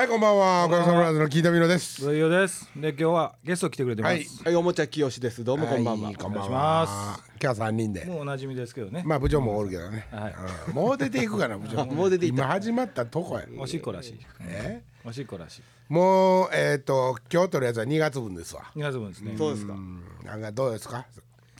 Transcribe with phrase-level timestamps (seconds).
[0.00, 0.66] はいこんばんは。
[0.66, 2.02] ゴロサブラーズのキータミノです。
[2.02, 2.70] 上与です。
[2.74, 4.26] で今日はゲスト来てくれてます、はい。
[4.46, 5.44] はい、おもちゃきよしです。
[5.44, 6.06] どうもこんばんは。
[6.06, 8.06] はいこんばんはま今日は三人で。
[8.06, 10.08] もうおなじみですけどね、まあ部長もおるけどね。
[10.10, 10.34] はい。
[10.68, 10.74] うん。
[10.74, 12.04] もう出ていくかな 部長も。
[12.04, 12.44] う出ていった。
[12.44, 13.44] 今始まったとこや。
[13.58, 14.20] おしっこらしい。
[14.48, 14.82] え？
[15.04, 15.62] おしっこらしい。
[15.90, 18.72] もうえっと今日取るやつは2月分ですわ。
[18.74, 19.34] 2月分ですね。
[19.36, 19.74] そうですか。
[19.74, 20.02] うん。
[20.24, 21.04] なんかどうですか？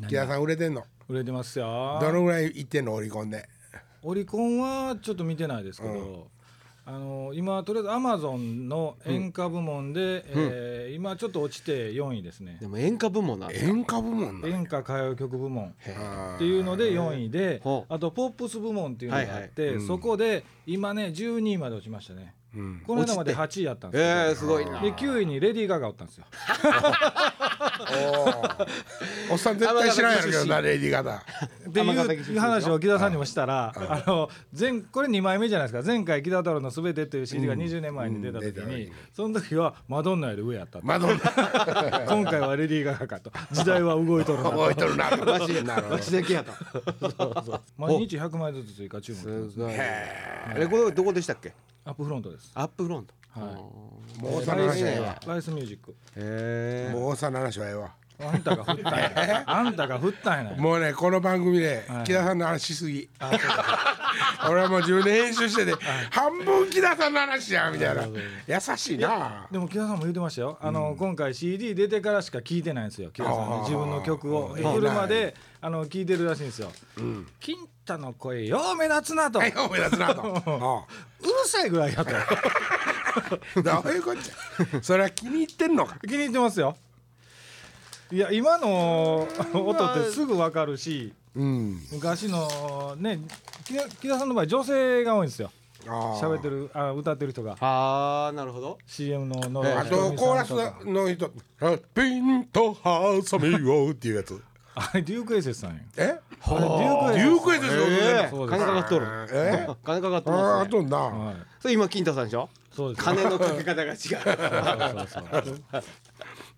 [0.08, 0.86] 木田さん売れてんの？
[1.10, 1.98] 売れてますよ。
[2.00, 2.94] どのぐらいいってんの？
[2.94, 3.46] オリコンで。
[4.02, 6.28] オリコンはちょっと見てないですけど、
[6.90, 12.58] あの今とりあえずアマゾンの演歌部門で、えー今ちょっと落ちて4位ですね。
[12.60, 13.70] でも演歌部門なんですか。
[13.70, 19.86] 演歌部門な演歌歌謡曲部門っていうので4位であとポップス部門っていうのがあって、はいはい。
[19.86, 22.82] そこで今ね12位まで落ちましたね、うん。
[22.86, 24.80] この間まで8位やったんですけど、ええすごいな。
[24.80, 26.24] で9位にレディー・ガガおったんですよ。
[29.30, 31.16] おっさん絶対知らんやろけどなレディーガガ。
[31.68, 35.86] っていう話を木田さんにもしたら、あの前これ2枚目じゃないですか。
[35.86, 40.86] 前回木田太郎のすべてっていう CD が20年前に出た時うん出に、たその時はマドンナより上やったと。
[40.86, 42.00] マドンナ。
[42.08, 43.30] 今回はレディー・ガガかと。
[43.52, 44.56] 時代は動いとるなと。
[44.56, 45.94] 覚えとるなわし、なるほど。
[45.94, 46.52] わしだけやと。
[47.78, 49.52] 毎日100枚ずつ追加注文してます。
[49.52, 49.72] すごい。
[50.58, 51.52] レコードどこでしたっけ？
[51.90, 52.52] アップフロントです。
[52.54, 53.14] アップフロント。
[53.30, 53.54] はい。
[54.22, 55.20] もう大阪の話はええわ。
[55.26, 55.90] ライスミュージック。
[55.90, 56.94] へえ。
[56.94, 57.90] もう大阪の話はええわ。
[58.20, 59.44] あんたが振ったんや。
[59.44, 60.60] あんたが振ったんやない。
[60.60, 62.04] もうねこの番組ではい。
[62.04, 63.08] 木田さんの話しすぎ
[64.48, 65.74] 俺はもう自分で編集してて
[66.10, 68.04] 半分木田さんの話やみたいな。
[68.06, 69.46] 優しいな。
[69.50, 70.58] でも木田さんも言ってましたよ。
[70.60, 74.54] あの、今回 CD 出てからしか聞いてないんですよ木田さんに自分の曲を。
[74.56, 74.74] うん。
[74.74, 76.72] 車であの聞いてるらしいんですよ
[77.38, 80.22] 「金太の声よう目立つな」と「うはい目立つなと。
[80.46, 80.86] あ
[81.22, 82.10] るさいぐらいや」と。
[82.16, 84.82] あ どういうこっちゃ？
[84.82, 85.96] それは気に入ってんのか？
[86.06, 86.76] 気に入ってますよ。
[88.12, 91.80] いや今の音ってすぐ分かるしうん。
[91.92, 93.20] 昔のね
[93.64, 95.50] 木田木田さんの場合女性が多いんですよ。
[95.84, 97.56] 喋ってるるあ歌ってる人が。
[97.60, 98.78] ああ、なるほど。
[98.86, 100.50] CM ののあとコーラス
[100.84, 101.30] の人
[101.94, 104.42] 「ピンと挟みよう」っていうやつ。
[104.74, 106.04] あれデュークエイセスさんやえ？
[106.06, 108.28] デュデュークエスええ。
[108.30, 108.62] そうです。
[108.62, 109.06] 金かかっとる。
[109.32, 110.66] え金かかってあますね。
[110.66, 112.48] あとんなはいそれ今金太さんでしょ？
[112.70, 113.98] そうです金のかけ方が違う。
[113.98, 114.22] そうそう
[115.44, 115.82] そう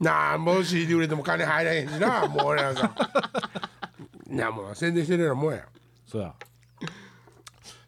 [0.01, 2.93] なあもう CD 売れても金入らへんしなもう俺なんか
[4.33, 5.65] なあもう宣伝してるようなもんや。
[6.07, 6.35] そうや。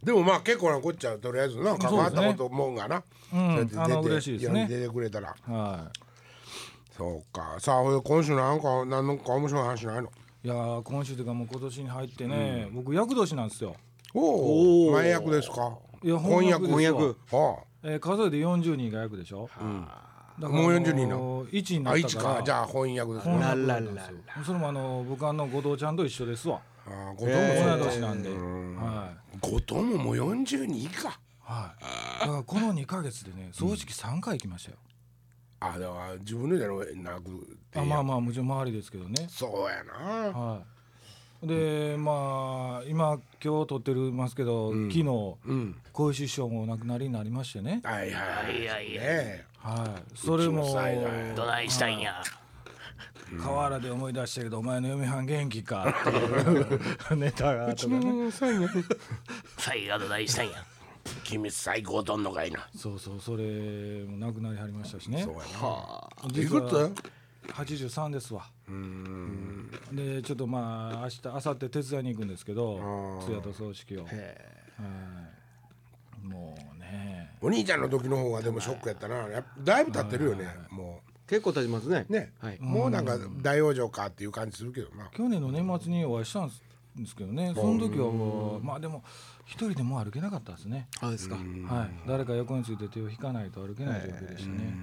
[0.02, 3.02] でもまあ結構なこっちゃとりあえずな関わったこともんがな。
[3.32, 4.66] うんそうやって出て嬉しいですね。
[4.68, 5.34] 出てくれたら。
[5.46, 5.90] は
[6.96, 7.56] そうか。
[7.58, 10.02] さあ今週なんか何のか面白い話ないの？
[10.02, 13.74] いいやー今週というかもう今年に入ってね、僕厄年なんですよ。
[14.12, 15.78] おお前役ですか？
[16.02, 19.48] いや翻訳翻訳はえー数えで40人が役でしょ、
[20.38, 21.46] だもう40人の。
[21.46, 22.30] 1にああなったから。
[22.32, 22.42] 一か。
[22.44, 23.34] じゃあ翻訳ですね。
[23.34, 24.14] 翻訳ららなんですよ
[24.44, 26.60] それもあの僕あの後藤ちゃんと一緒ですわ。
[26.86, 29.38] ああ後藤同いもそう年なんで、はい。
[29.40, 31.18] 後藤ももう42か。
[31.40, 32.20] はい。
[32.20, 34.78] だからこの2か月でね葬式3回行きましたよ、
[35.60, 36.68] あだから自分のじゃ
[37.02, 39.26] なくてあまあまあもちろん周りですけどね。
[39.28, 40.38] そうやな。
[40.38, 40.62] は
[41.42, 41.46] い。
[41.46, 45.02] でまあ今今日撮ってるますけど、昨日
[45.46, 45.76] うん。
[45.92, 47.80] 小石師匠もお亡くなりになりましてね。
[47.84, 48.60] はいはいはい。
[48.62, 50.02] いやいやねはい。
[50.14, 50.64] それも。
[51.34, 52.22] どないしたんや。
[53.42, 55.92] 河原で思い出したけどお前の嫁はん元気か？
[56.08, 57.16] っていう。
[57.16, 58.30] ネタがあとかね。
[58.30, 60.64] 最後どないしたんや。
[61.22, 65.22] 君最高どんのかいなそうそうそれも亡くなりはりましたしね。
[65.22, 66.22] そうやはあ。
[66.26, 66.68] ない実はく
[67.48, 68.46] つ83ですわ。
[69.92, 74.04] でちょっとまあ明日明後日手伝いに行くんですけど通夜と葬式を。
[74.04, 74.14] はい。
[76.26, 76.73] もうね
[77.40, 79.16] お兄ちゃんの時の方がでもショックやったな。
[79.28, 80.46] やっぱだいぶ経ってるよね。
[80.70, 82.06] も結構経ちますね。
[82.08, 82.32] うね。
[82.40, 82.58] はい。
[82.60, 85.08] もうなんか大往生かっていう感じするけどな。
[85.14, 86.50] 去年の年末にお会いしたん
[86.96, 87.52] ですけどね。
[87.54, 89.02] その時はもうまあでも
[89.46, 90.88] 一人でもう歩けなかったですね。
[91.00, 91.36] あですか。
[91.36, 92.08] はい。
[92.08, 94.74] 誰か横について手を引かないと歩けない状況でしたね。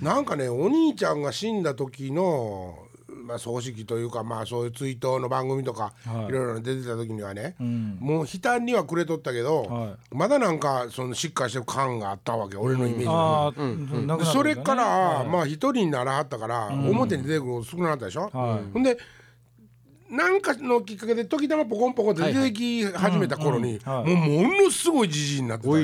[0.00, 2.87] なんかねお兄ちゃんが死んだ時の
[3.28, 6.26] まあ葬式というかまあそういう追悼の番組とかはい。
[6.26, 7.98] いろいろ出てた時にはねうん。
[8.00, 9.96] もう悲嘆にはくれとったけどはい。
[10.10, 14.24] まだなんかそのしっかりしてる感があったわけ俺のイメージでああ、亡くなった時はね。
[14.24, 15.28] それから、はい。
[15.28, 18.72] まあ一人にならはったから、表に出てくるの少なかったでしょ、はい。
[18.72, 18.82] ほん。
[18.82, 18.96] で
[20.10, 25.70] なんかのきっかけで時たまポコンポコンって出てき始めた頃に、もうものすごいじじいになってた。
[25.70, 25.78] う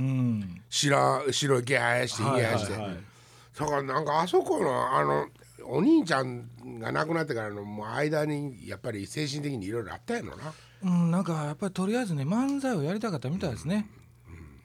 [0.00, 5.26] ん白白い毛生やしてひげ生やして、だからなんかあそこのあの
[5.70, 6.48] お兄ちゃん
[6.80, 10.52] が亡くなってからのもう間にやっぱり精神的にいろいろあったやろな。
[10.82, 13.86] うん、なんかやっぱりとりあえずね漫才をやりたかったみたいですね、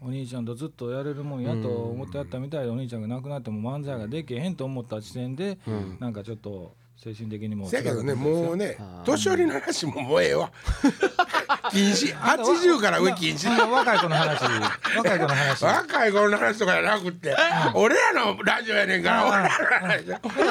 [0.02, 5.58] お兄ちゃんとずっとやれるもんやと思ってやったみたいでお兄ちゃんが亡くなっても漫才ができへんと思った時点で、
[6.00, 10.52] なんかちょっと精神的にもせやけどねもうね年寄りの話ももうええわ
[11.74, 12.16] 禁止。
[12.16, 13.50] 80から上禁止。
[13.50, 14.44] 若い子の話。
[14.96, 15.66] 若い子の話。
[15.66, 17.36] 若い頃の話とかじゃなくって
[17.74, 19.50] 俺らのラジオやねんから俺らの。
[19.50, 20.06] 話。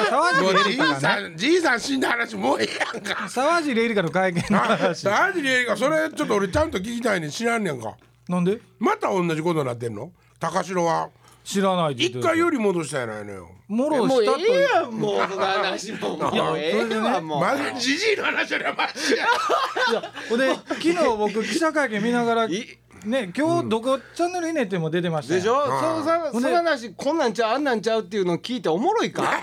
[0.09, 3.29] 沢もうじいさんじいさん死んだ話もうええやんか。
[3.29, 7.29] 沢尻エリカの会見のあ話何でええかそれちょっと俺ちゃんと聞きたいねん。
[7.29, 7.95] 知らんねんか。
[8.27, 8.59] なんで？
[8.79, 10.11] また同じことになってんの？
[10.39, 11.09] 高城は
[11.43, 13.49] 知らないって言ってる一回より戻したやないのよ。
[13.67, 17.79] もろもうしたとええやんもうその話ももうええわもう。
[17.79, 19.25] じじいの話よりはマシや
[20.29, 22.67] ほんで昨日僕記者会見見ながらね
[23.35, 25.65] 今日どこチャンネルひねっても出てましたよでしょ？
[25.65, 29.23] そさそほんでの話こんなんちゃうあんなんちゃうっていうのを聞いておもろいか？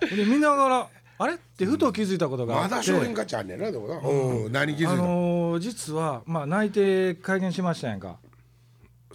[0.00, 0.88] で見ながら
[1.18, 1.34] あれ？
[1.34, 4.52] ってふと気づいたことがあって、まだ商品価値あんねんなでもなうん。
[4.52, 4.92] 何気づいた？
[4.92, 8.16] あのー実はまあ内定会見しましたやんか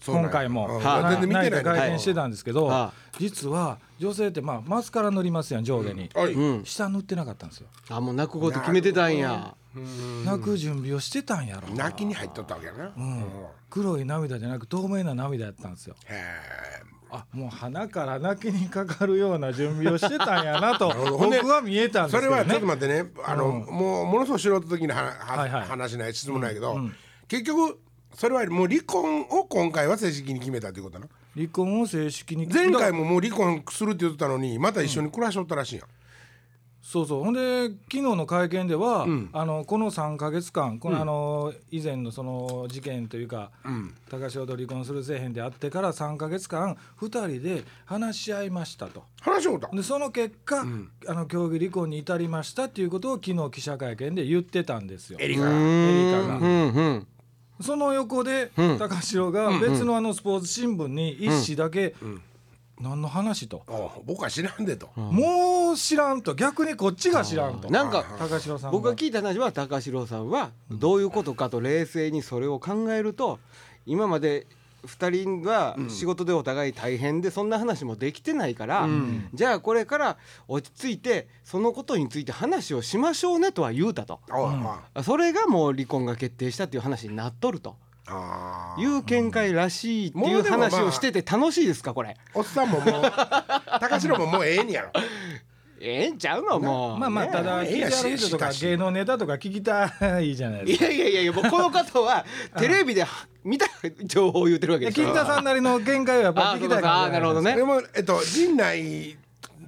[0.06, 6.34] 今回も、うんはい全然見てない内定会見してたんですけど、は実は女性ってまあマスカラ塗りますやん上下に、はい。
[6.34, 6.66] うん。
[6.66, 7.68] 下塗ってなかったんですよ。
[7.90, 9.56] あもう泣くこと決めてたんや。
[10.26, 11.74] 泣く準備をしてたんやろ。
[11.74, 12.92] 泣きに入っとったわけやな。
[12.98, 13.26] うん。
[13.70, 15.96] 黒い涙じゃなく透明な涙やったんですよ。
[16.06, 16.24] へ
[17.14, 22.44] あもう鼻から泣きにかかるような準備をしてたんやなと僕は見えたんですけどね。
[22.44, 23.12] それはちょっと待ってね。
[23.26, 25.68] あのもうものすごい素人的なはははいはい。
[25.68, 26.78] 話ない質問ないけど
[27.28, 27.80] 結局
[28.16, 32.48] それはもう離婚を今回は正式に決めたということな離婚を正式に。
[32.48, 35.86] 前回ももう離婚するって言ってたのにまた一緒に暮らしとったらしいやん。
[36.82, 37.24] そうそう。
[37.24, 43.52] ほんで昨日の会見では、あのこの3か月間この、あの以前のその事件というか、
[44.10, 49.04] 高潮と離婚するせえへんであってから3か月間2人で話し合いましたと。
[49.22, 50.66] 話しようたでその結果、
[51.08, 55.20] あの協議離婚に至りましたっていうことを昨日記者会見で言ってたんですよ。
[55.22, 55.52] エリカが。
[55.52, 56.38] エリカが。
[56.38, 57.08] うんうん
[57.64, 61.96] その横で、高城が別のあのスポーツ新聞に一紙だけ、
[62.80, 63.64] 何の話と、
[64.06, 64.90] 僕は知らんでと。
[64.96, 66.34] もう知らんと。
[66.34, 67.70] 逆にこっちが知らんと。
[67.70, 73.40] なんか高城さん僕が聞いた話は高城さんはどういうことかと冷静にそれを考えると
[73.86, 74.48] 今まで
[74.86, 78.88] 2人が仕事でお互い大変でそんな話もできてないから、
[79.34, 80.18] じゃあこれから
[80.48, 84.20] 落ち着いてそのことについて話をしましょうねとは言うたと。
[84.32, 84.52] おう
[84.94, 87.76] あそれがもう離婚が決定したっていう話になっとると。
[88.78, 92.18] いう見解らしいっていう話をしてて楽しいですかこれ。
[92.34, 93.12] おっさんももう
[93.80, 94.92] 高城ももうええんやろ
[95.84, 96.98] ええんちゃうのもう。
[96.98, 100.86] まあまあねただ聞いてある人とか芸能ネタとか聞きたいじゃないですか。
[100.86, 102.26] いやいやいやいやもうこの方は
[102.58, 103.06] テレビで
[103.44, 103.66] 見た
[104.06, 107.56] 情報を言ってるわけでですよ金田さんなりの見解をやっぱあ聞きたいあーなるほどね。
[107.56, 109.18] でもえっと陣内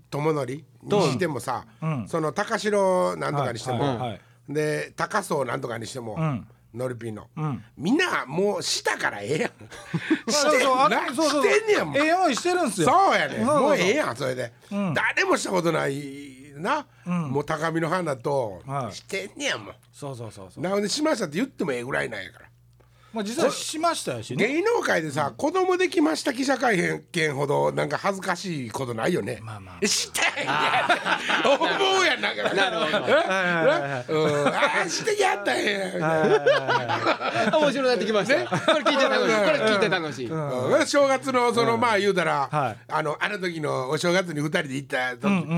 [0.09, 0.63] 智則に
[1.11, 2.07] してもさ、うん。
[2.07, 7.63] その高城なんとかにしても、はいはいはいで高荘なんとかにしても、んノリピンの、ん。
[7.77, 10.31] みんなもうしたからええやん。
[10.31, 11.97] してんねやもん。
[11.97, 12.89] ええ思いしてるんすよ。
[12.89, 18.95] そうやねもうええやんそれで、誰もしたことないな、もう高見の花と、はい。
[18.95, 19.75] してんねやもん。
[19.91, 20.63] そうそうそうそう。
[20.63, 22.45] なのでしましたって言ってもええぐらいなんやから。
[23.13, 24.47] まあ実際しましたよしね。
[24.47, 29.37] 芸能界でさ、子供できました記者会見ほどなんか恥ずかしいことないよね。
[29.43, 29.85] まあまあ。
[29.85, 30.32] したいんや。
[31.43, 32.53] 思うやんなんか。
[32.53, 33.03] なるほど。
[34.13, 36.99] うん、ああしてやったんや。
[37.51, 45.51] 面白くなってきました、これ聞いて楽しいこれ聞いて楽しい、うん正月のそのまあ言うたら、はいあのあの時のお正月に二人で行った時、うんうんう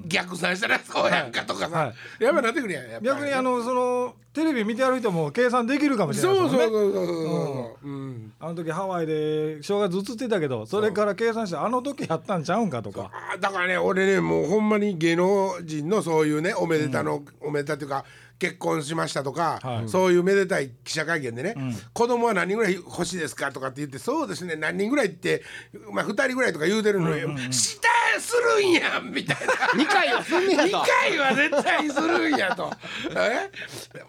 [0.00, 0.02] ん。
[0.06, 3.02] 逆算したらそうやんかとかさ、はやっぱなってくるやん。
[3.02, 6.48] 逆にあのそのテレビ見てある人も計算できるかもしれないそう。
[6.50, 7.88] そうそうそうそう。
[7.88, 8.32] うん。
[8.40, 13.10] あの時ハワイで正月映ってたけどそれから計算してあの時やったんちゃうんかとか。
[13.40, 18.04] だからね俺ねもうほんまに芸能人のそういうねおめでたの、おめでたというか
[18.42, 19.88] 結婚しましたとか、はい。
[19.88, 21.54] そういうめでたい記者会見でね、
[21.92, 25.44] 子供は何人ぐらい欲しいですかとかって言ってそうですね何人ぐらいって、
[25.92, 27.88] まあ、2人ぐらいとか言うてるのに、した
[28.20, 29.52] するんやんみたいな。
[29.80, 32.72] 2回はすんねや2と回は絶対するんやと。
[33.16, 33.48] え？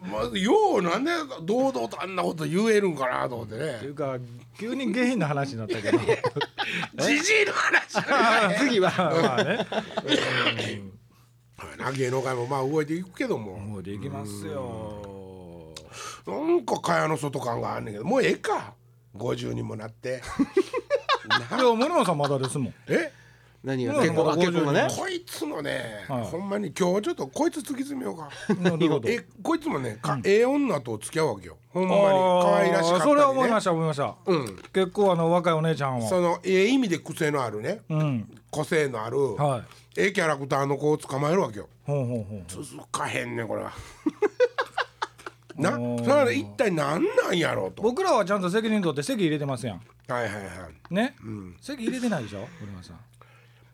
[0.01, 1.11] もうようなんで
[1.43, 4.17] 堂々とあんなこと言えるんかなと思ってっていねうか
[4.59, 5.99] 急に下品な話になったけど。
[6.97, 10.92] じじいの話次はまあね。
[11.77, 13.57] な芸能界もまあ動いていくけども。
[13.57, 15.73] もうできますよ。
[16.25, 18.73] なんか蚊帳の外感があんねんけどもうええか。
[19.15, 20.21] 50にもなって。
[21.55, 22.73] いや森本さんまだですもん。
[22.87, 23.11] え？
[23.63, 23.95] 何が？
[23.95, 24.87] うん結婚あ結婚がね。
[24.89, 26.23] こいつのね、はい。
[26.25, 28.29] ほんまに今日ちょっとこいつ突き詰めようか。
[29.05, 31.57] えこいつもね、かええ女と付き合うわけよ。
[31.69, 32.01] ほんまに。
[32.01, 34.15] 可愛らしかったり、ね、それは思いました思いました。
[34.25, 34.57] うん。
[34.73, 36.09] 結構あの若いお姉ちゃんは。
[36.09, 37.81] そのええ意味で癖のあるね。
[37.89, 38.41] うん。
[38.51, 39.63] 個性のある、はい。
[39.95, 41.69] ええキャラクターの子を捕まえるわけよ。
[41.85, 42.43] ほうほうほう。
[42.47, 43.71] 続かへんねんこれは。
[45.55, 47.83] なそれはね一体何なんやろうと。
[47.83, 49.81] 僕らはちゃんと責任取って席入れてますやん。
[50.07, 50.39] はいはいは
[50.89, 50.93] い。
[50.93, 51.15] ね？
[51.61, 52.47] 席入れてないでしょ？
[52.59, 52.97] 森本さん。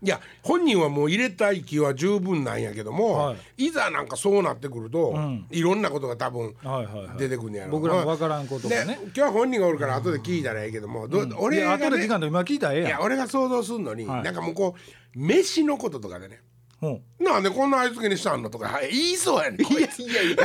[0.01, 3.69] いや本人はもう入れたい気は十分なんやけども、、はい。
[3.69, 5.45] ざなんかそうなってくると、ん。
[5.51, 7.17] いろんなことが多分はいはいはい。
[7.17, 12.87] 出てくるんやろ僕らも分からんことがでね今日は本人がおるから後で聞いたらええけども、どい俺が、や後でね時間と今聞いたらええやん。
[12.87, 14.23] いや俺が想像するのに、はい。
[14.23, 14.79] なんかもうこう
[15.15, 16.41] 飯のこととかでね。
[16.79, 18.69] ほなんでこんな味付けにしたんのとか。
[18.69, 19.61] はい言いそうやねん。
[19.61, 20.37] いやいやいや。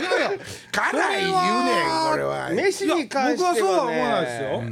[0.73, 2.51] 辛い言うねんこれは。
[2.51, 4.63] 飯にういや関しては、ね、僕はそうは思わないですよ、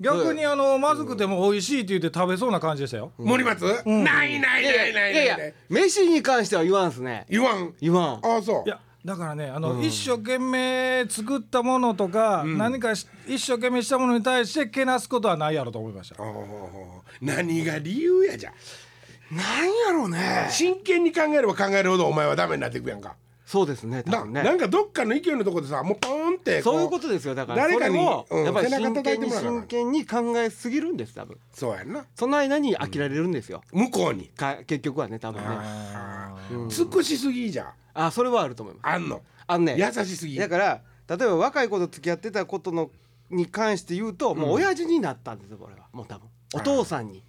[0.00, 5.16] 逆にあのまずくても美味しいって言って食べそうな感じでしたよ、森松、ないないないないないい。
[5.16, 5.36] やいや
[5.68, 7.26] 飯に関しては言わんすね。
[7.28, 7.74] 言わん？
[7.80, 8.20] 言わん。
[8.22, 8.62] ああそう。
[8.64, 16.16] いやだからねあの、一生懸命作ったものとか、何かし一生懸命したものに対してけなすことはないやろと思いました。
[17.20, 18.52] 何が理由やじゃ
[19.30, 20.48] なんやろうね。
[20.50, 23.16] 真剣に考えれば考えるほどお前はダメになっていくやんか。
[23.46, 24.42] そうですね多な分ね。
[24.44, 27.62] なんかどっかの勢いのとこでさもうポーンってこそういうことですよだから。
[27.62, 31.36] 誰かにうんやっぱり真剣に真剣に考えすぎるんです多分。
[31.52, 32.04] そうやんな。
[32.14, 34.26] その間に飽きられるんですよ、向こうに。
[34.28, 35.48] か結局はね多分ね。
[36.68, 37.68] 尽くしすぎじゃん。
[37.94, 38.86] あそれはあると思います。
[38.86, 39.22] あんの。
[39.48, 40.36] あのね優しすぎ。
[40.36, 42.90] だから例えば若い子と付き合ってたことの
[43.30, 45.88] に関して言うともう親父になったんですよこれは。
[45.92, 46.28] もう多分。
[46.54, 47.24] お父さんに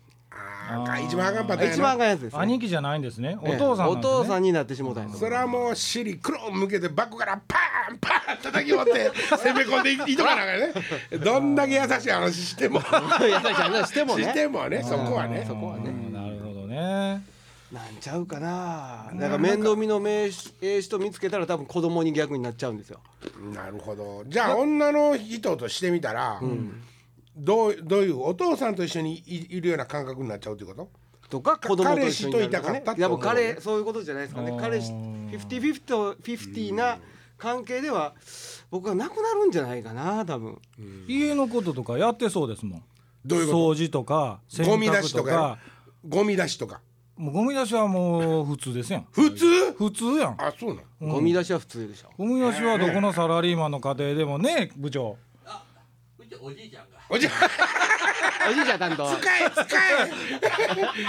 [0.71, 3.37] ああ一番あかんパターンや一番あなかんやつです、ね、兄貴じゃないんですね。
[3.41, 3.51] おえ。
[3.53, 11.19] え父さんなんですね、お父さんになってしもうたんやとそれはもう尻黒向けてバックからパーンパーン叩き割って 攻め込んでいいとかなんかね。
[11.23, 12.81] どんだけ優しい話しても。
[13.21, 14.23] 優しい話してもね。
[14.23, 15.45] してもねそこはね。
[15.47, 15.89] そこはね。
[15.89, 16.13] うん。
[16.13, 17.21] なるほどね。
[17.71, 19.09] なんちゃうかな。
[19.13, 22.99] だから面倒見の名しええ人見つけたら多分子供に逆になっちゃうんですよ。
[23.53, 24.23] なるほど。
[24.27, 26.41] じゃあ女の人としてみたら、
[27.43, 30.89] どうどういうお父さんと一緒にいいるような感覚になっちゃうっていうこと？
[31.27, 34.55] とか子供と一緒になるとか彼氏といたかったってねいやもう彼そういうことじゃないですかね。
[34.59, 36.99] 彼氏フィフティフィフティフィフティな
[37.37, 38.13] 関係では
[38.69, 40.59] 僕はなくなるんじゃないかな多分。
[41.07, 42.83] 家のこととかやってそうですもん。
[43.25, 43.57] どういうこと？
[43.73, 45.57] 掃除とか洗ゴミ出し濯とか
[46.07, 46.81] ゴミ出しとか？
[47.17, 49.07] もうゴミ出しはもう普通ですやん。
[49.11, 49.71] 普通？
[49.73, 50.35] 普通やん。
[50.37, 52.09] あそうなのゴミ出しは普通でしょ。
[52.17, 55.17] ゴミ出しはどこのサラリーマンの家庭でもね部長
[56.31, 56.97] うちおじいちゃんが。
[57.09, 57.29] おじゃ
[58.49, 59.05] おじいちゃん担当。
[59.07, 59.63] 使え使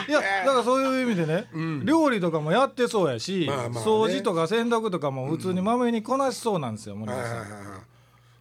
[0.09, 0.11] え。
[0.11, 1.49] いやだからそういう意味でね、
[1.85, 3.77] 料理とかもやってそうやし、まあまあね。
[3.81, 7.47] 掃除とか洗濯とかも普通にまめにこなしそうなんですよ、森本さん。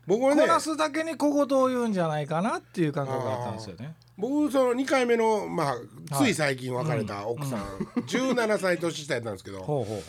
[0.08, 3.96] 僕はねこなすだけに小言を言うんじゃないかなっていう感覚があったんですよね。
[4.18, 5.76] 僕その2回目のまあ
[6.18, 7.60] つい最近別れた奥さん、
[8.08, 10.04] 17歳年下やったんですけど、ほうほうほ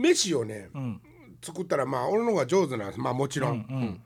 [0.00, 1.00] 飯をね、ん。
[1.42, 3.00] 作ったらまあ俺の方が上手なんです。
[3.00, 3.72] まあもちろん、う。
[3.72, 4.00] うん、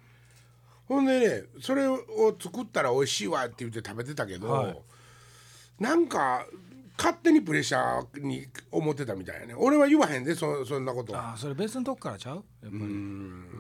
[0.88, 1.98] ほんでねそれを
[2.40, 4.78] 作ったら美味しいわって言って食べてたけど、はい。
[5.80, 6.46] なんか
[6.96, 9.54] 勝手にプレッシャーに思ってたみたいやね。
[9.56, 11.16] 俺は言わへんでそそんなこと。
[11.16, 12.36] ああそれ別のとこからちゃう？
[12.36, 12.72] やっぱり。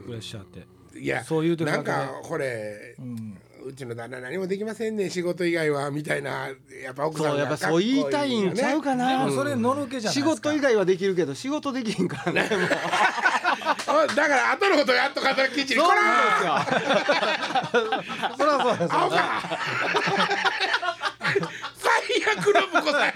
[0.06, 0.66] プレッシャーって。
[0.98, 2.96] いやそう言うてるなんかこれ、
[3.66, 6.48] うちの旦那何もできませんね仕事以外はみたいな
[6.82, 10.48] やっぱ奥さんがそうやっぱそう言いたいんちゃうかかなでもそれのろけじゃない仕ですか。
[10.52, 12.60] 事以外はできるけど仕事できへんからねもう
[14.06, 15.80] だから後のことやっとかときっちり。
[15.80, 17.84] そうこなんですよ。
[18.36, 19.08] そりゃそうですか。
[21.76, 21.90] 最
[22.36, 23.12] 悪の婿さん。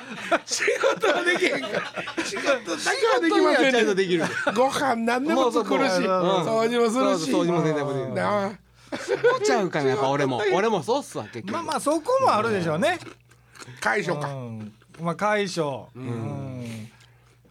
[0.46, 2.24] 仕事はできへんから。
[2.24, 3.94] 仕事だけはできませんね。
[3.94, 4.24] できる。
[4.54, 5.92] ご飯何でも作るし。
[5.92, 7.32] 掃除もするし。
[7.32, 9.44] 掃除も全然もできる。
[9.44, 10.42] ちゃうかなやっぱ俺も。
[10.52, 11.52] 俺もそうっすわ結局。
[11.52, 12.98] まあまあそこもあるでしょうね。
[13.02, 14.28] う解消か。
[14.28, 15.88] ん、まあ解消。
[15.94, 16.90] うん。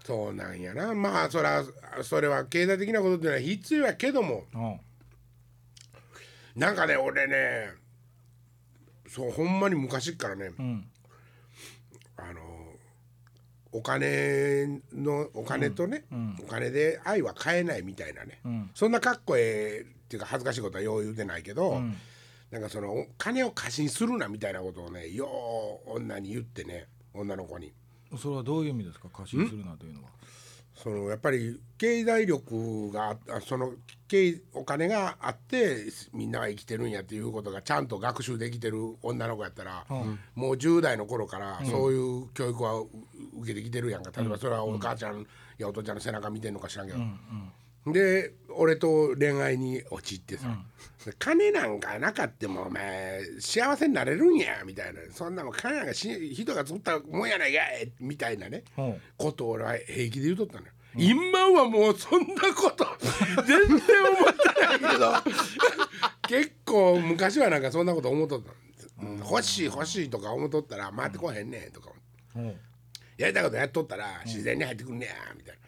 [0.09, 0.95] そうなんやな。
[0.95, 1.63] まあそら
[2.01, 4.45] それは経済的なことっていうのは必要やけども。
[4.55, 4.79] うん。
[6.59, 7.69] なんかね俺ね
[9.07, 10.89] そうほんまに昔っからねうん。
[12.17, 12.41] あの
[13.71, 16.05] お金のお金とね、
[16.43, 18.71] お金で愛は買えないみたいなね、ん。
[18.73, 21.79] そんなかっこええっていうか恥ずかしいことはよう言うてないけど、
[22.49, 25.27] なんかそのお金を過信するなみたいなことをねよ
[25.85, 27.71] う女に言ってね女の子に
[28.17, 29.09] それはどういう意味ですか？
[29.09, 30.09] 過信するなというのは。
[30.75, 33.73] そのやっぱり経済力がその
[34.07, 39.85] 経お金があってみんなは生きてるんやっていうことがちゃんと学習できてる女の子やったら、
[40.35, 42.87] もう10代の頃からそういう教育はう
[43.41, 44.11] 受けてきてるやんか。
[44.15, 46.99] 例えばそれはお母ちゃんやお父ちゃんの背中見てんのか知らんけど。
[47.93, 50.57] で俺と恋愛に陥ってさ、
[51.17, 54.99] 金なんかなかってもお前幸せになれるんやみたいな。
[55.11, 59.01] そんなもん金なんかし人が作ったもんやないかいみたいなね、ほう。
[59.17, 62.85] ことを俺は平気で言うとったのよ、今はもうそんなこと
[63.45, 63.79] 全然思っ
[64.33, 65.13] てないけど。
[66.27, 69.19] 結構昔はなんかそんなこと思っとったの、うん。
[69.19, 71.89] 欲しい欲しいとか思っとったら回ってこへんねんとか
[72.33, 72.55] ほう
[73.17, 75.59] やりたいことやっとったら自然に入ってくんねやみたいな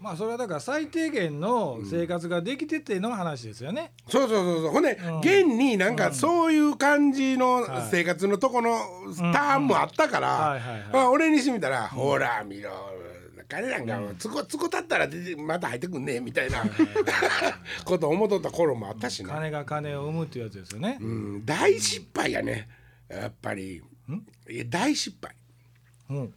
[0.00, 3.92] まあそれはだから最低限の生活ができてての話ですよね。
[4.08, 4.70] そうそうそうそう。
[4.70, 5.18] ほんで、うん。
[5.18, 8.78] 現になんかそういう感じの生活のとこの
[9.32, 12.70] ターンもあったからはいはいまあ俺にしてみたら「ほら見ろ。
[13.48, 14.06] 彼なん。
[14.08, 16.64] かつこつこ立ったら出てまた入ってくんね」みたいな
[17.84, 20.98] こと思っとった頃もあったしな、金が金を生むっていうやつですよね。
[21.00, 21.04] う
[21.38, 22.68] ん、大失敗やね。
[23.08, 23.82] やっぱり。
[24.48, 25.34] いや大失敗。
[26.10, 26.34] うん。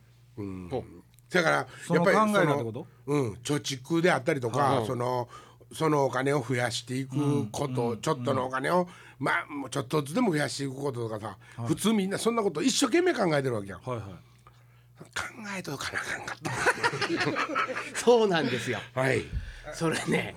[1.32, 2.88] だからそのやっぱり考えがってこと？
[3.08, 5.28] うん、貯蓄であったりとか、はいその
[5.74, 13.80] そのお金を増やしていくこと、ちょっとのお金を、まあもうちょっとずつでも増やしていくこととかさ、普通みんなそんなこと一生懸命考えてるわけやん。
[13.80, 14.10] 考はいはい。
[15.58, 16.38] えとかなあかんかっ
[17.96, 18.80] そうなんですよ。
[18.94, 19.24] たはい。
[19.74, 20.36] それね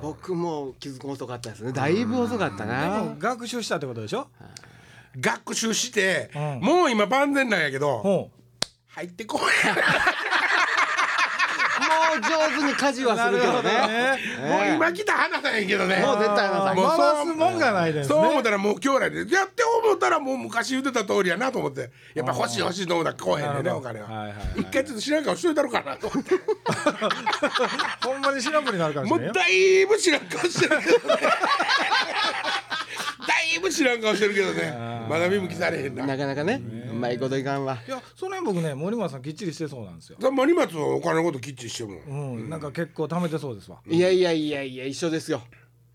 [0.00, 1.72] 僕も気づくの遅かったですね。
[1.72, 4.28] だいぶ遅かったでなも学習したってことでしょ？
[5.18, 6.60] 学習して、うん。
[6.60, 8.30] もう今万全なんやけど、ほ
[8.86, 9.40] 入ってこい
[12.20, 13.70] 上手に家事はするけどね。
[13.70, 14.18] ね。
[14.48, 15.96] もう今来た花なんやけどね。
[15.96, 18.14] もう絶対なさいもうそう回すもんがないですね。
[18.14, 21.90] そう思ったらもう今日来でやって思ったらもう昔言ってた通りやなと思って。
[22.14, 26.34] やっぱ欲しい欲しいと思ったら来おへんねお金は,、一回ちょっと知らん顔しといたろかなと思って。
[28.04, 29.32] ほんまにシナプになるかもしもう。
[29.32, 31.22] だいぶ知らん顔してるけどね。
[33.26, 35.06] だいぶ知らん顔してるけどね。
[35.08, 36.06] まだ見向きされへんな。
[36.06, 36.60] なかなかね。
[36.62, 37.78] うまいこといかんわ。
[37.86, 40.18] いやその辺僕ね森松さんきっちりしてそうなんですよ。
[40.20, 42.36] さ森松はお金のこときっちりしてるもん。
[42.38, 43.78] うん、なんか結構貯めてそうですわ。
[43.86, 45.42] いやいやいやいや一緒ですよ。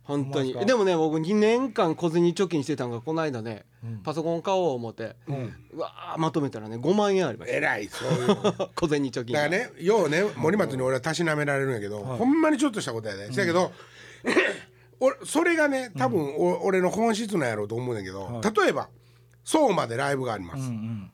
[0.03, 0.53] 本当に。
[0.53, 0.65] ほんまですか？
[0.65, 3.65] でもね僕2年間小銭貯金してたんがこの間ね、
[4.03, 5.15] パソコン買おう思って、
[5.73, 9.33] うわーまとめたらね5万円ありましえらいそういうだかた小銭貯金。
[9.35, 13.71] がらねようね森松に俺はたしなめられるんやけど、ほんまにちょっとしたことやで、せやけど
[14.99, 18.89] 俺それがね多分、お俺の本質なんやろうと思うねんけど、例えば
[19.51, 20.63] 相馬でライブがあります、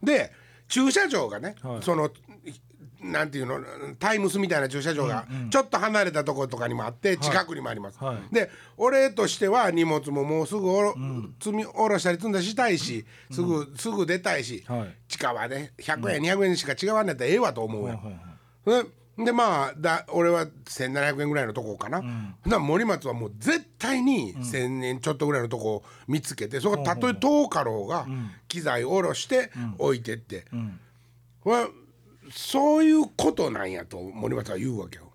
[0.03, 0.31] で
[0.67, 1.81] 駐車場がね、はい。
[1.81, 2.11] その
[3.01, 3.59] なんていうの
[3.99, 8.33] タイムスみたいな駐車場がちょっと離れたところとかにもあって近くにもあります、はい。
[8.33, 10.95] で俺としては荷物ももうすぐおろ、
[11.39, 14.95] 積み下ろしたり積んだりしたいしすぐ、すぐ出たいし、はい。
[15.07, 22.03] 近はね100円、200円しか違わんねやったらええわと思うやん、はいはいででまあだ俺は1700円ぐらいのとこかな、
[22.45, 28.05] な森松はもう絶対に1,000円ちょっとぐらいのとこを見つけてそこたとえ遠かろうが
[28.47, 30.45] 機材下ろして置いてって、
[31.43, 31.69] は
[32.31, 35.06] そういうことなんやと森松は言うわけよ。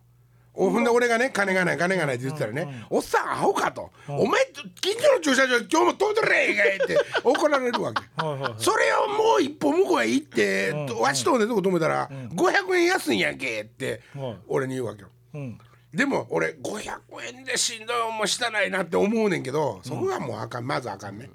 [0.54, 4.44] おほんで俺がね金がない金がないって言ってたらね、おっさんアホかと、お前
[4.80, 8.02] 近所の駐車場今日も止めとれへんかいって怒られるわけ。
[8.22, 8.54] はいはいはい。
[8.58, 14.36] それをもう一歩向こうへ行って、わしと同じとこ止めたら、500円安いんやんけってはい。
[14.46, 15.08] 俺に言うわけよ。
[15.34, 15.58] うん。
[15.94, 17.00] でも俺500
[17.36, 20.66] 円でしんどい思いしたないなって思うねんけどそこがもうあかん。
[20.66, 21.30] まずあかんね、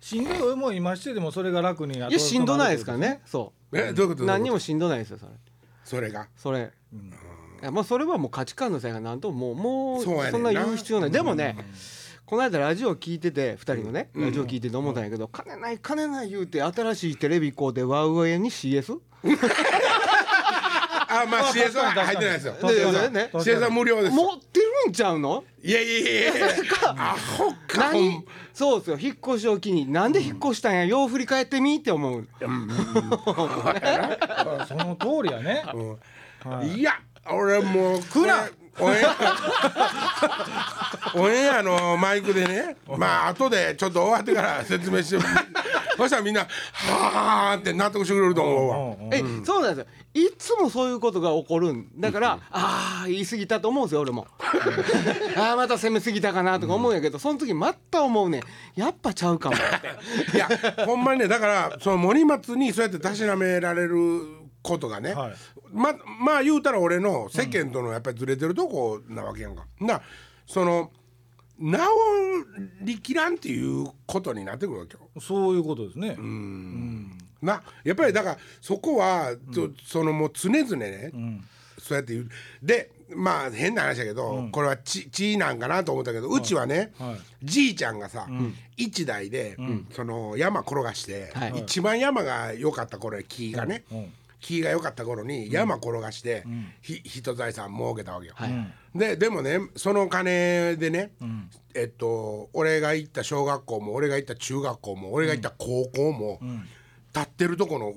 [0.00, 3.20] しんどい思い今してでもそれが楽にいやしんどないですからね。
[3.26, 4.22] そえどういうこと？
[4.24, 5.32] う何にももしんどないですよそれ。
[5.84, 6.28] それが？
[6.36, 6.96] それ、い
[7.62, 11.10] やまあそれはもう価値観の差がなんともうもうそんな言う必要ない。
[11.10, 11.56] でもね
[12.26, 18.98] この間ラジオ聞いてて2人のね、ラジオ聞いてて思ったんやけど、金ない金ない言うて新しいテレビこうでワウワウに CS?
[21.12, 22.52] あまあ CS は入ってないですよ。
[22.52, 23.30] 確かにでね。
[23.32, 24.14] CS は無料です。
[24.14, 25.42] 持ってるんちゃうの？
[25.60, 26.32] いやいやいやいや。
[26.96, 28.24] アホかほ何ん。
[28.54, 28.98] そうですよ。
[29.00, 29.90] 引っ越しを機に。
[29.90, 30.84] なんで引っ越したんや？
[30.84, 32.28] よう振り返ってみって思う。
[34.68, 35.64] その通りやね。
[36.76, 36.92] いや
[37.28, 39.16] 俺もう来なオンエア
[41.14, 42.76] オンエアのマイクでね。
[42.96, 45.18] まあ後でちょっと終わってから説明して
[45.96, 48.76] そしたらみんな「はあ」って納得してくれると思うわ。
[48.76, 49.92] うんうんえ、そうなんですよ。
[50.14, 54.26] いつもそういうことが起こるんだから、ああ言い過ぎたと思うんですよ俺も。
[55.36, 58.38] ああまた攻めすぎたかなとか思うんやけどその時また思うね。
[58.38, 58.42] ん
[58.80, 59.56] やっぱちゃうかも。
[59.56, 59.58] っ
[60.30, 60.48] ていや
[60.86, 65.34] ほんまにねだからその森松にそうやってたしなめられることがね、はい。
[65.72, 69.64] ままあ言うたら俺の世間とのやっぱりずれてるとこなわけやんか。
[69.80, 70.02] な
[70.46, 70.90] その
[71.60, 71.76] 治
[72.82, 75.00] りきらんっていうことになってくるわけよ。
[75.20, 76.16] そういうことですね。
[77.42, 81.12] なやっぱりだからそこは、とそのもう常々ね、
[81.78, 82.28] そうやって言う。
[82.62, 87.46] でまあ変な話だけど、これは血血なんかなと思ったけど、うちはね、はい。
[87.46, 88.26] じいちゃんがさ、
[88.76, 89.56] 一台で、
[89.92, 91.60] その山転がして、はい。
[91.60, 96.44] 一番山が良かった頃や木がね、うん木が良かった頃に山転がして、
[96.80, 98.34] ひ人財産儲けたわけよ。
[98.36, 98.74] はい。
[98.94, 101.12] ででもねその金でね、
[101.74, 106.40] えっと俺が行った小学校も俺が行った中学校も俺が行った高校も、
[107.14, 107.94] 立ってるとこの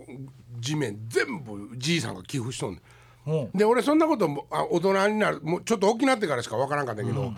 [0.60, 2.82] 地面全部じいさんが寄付しとんね
[3.28, 3.32] ん。
[3.32, 3.44] う。
[3.46, 7.34] んで俺そんなこともあ大人になるもうちょっと大きなってからしか分からんかったけど、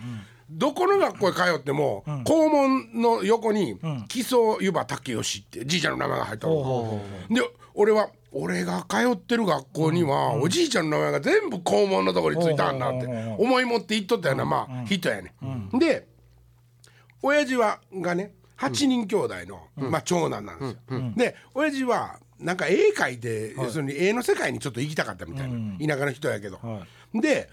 [0.49, 7.01] どこの学校へ通っても、校門の横に「木曽湯葉武義」ってじいちゃんの名前が入ったの。
[7.29, 7.41] で
[7.73, 13.07] 俺は俺が通ってる学校には、おじいちゃんの名前が全部校門のところについたんだって
[13.39, 15.33] 思い持って言っとったようなまあ人やね、
[15.75, 16.05] ん、で
[17.21, 21.13] 親父はがね8人兄弟の、まあ、長男なんですよ。
[21.15, 26.59] で親父はなんか絵描いて、要するに絵の世界にちょっと行きたかったみたいな、田舎の人やけど。
[26.61, 27.49] はで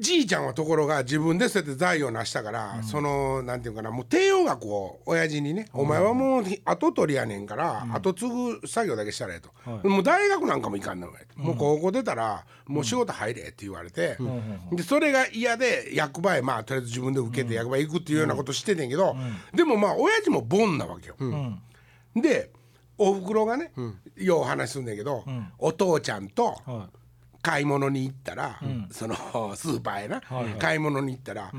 [0.00, 9.86] じいちゃんはところが自分でそうやって財を成したから、そのなんていうかなもう帝王学を親父にね、お前はもう後取りやねんから、後継ぐ作業だけしたらええと、はい。
[9.86, 14.16] もう大学なんかもいかんのよ、もう高校出たらもう仕事入れって言われて、
[14.72, 19.14] でそれが嫌で役場へまあとりあえず自分で受けて役場へ行くっていうようなことしてんねんけど、
[19.54, 21.16] でもまあ親父もボンなわけよ。
[22.14, 22.50] で
[22.96, 23.72] おふくろがね、
[24.16, 25.24] よう話すんだけど、
[25.58, 26.70] お父ちゃんと、い。
[26.70, 26.88] は
[27.42, 29.14] 買い物に行ったら、その
[29.56, 30.52] スーパーへな、はいはい。
[30.54, 31.52] 買い物に行ったら、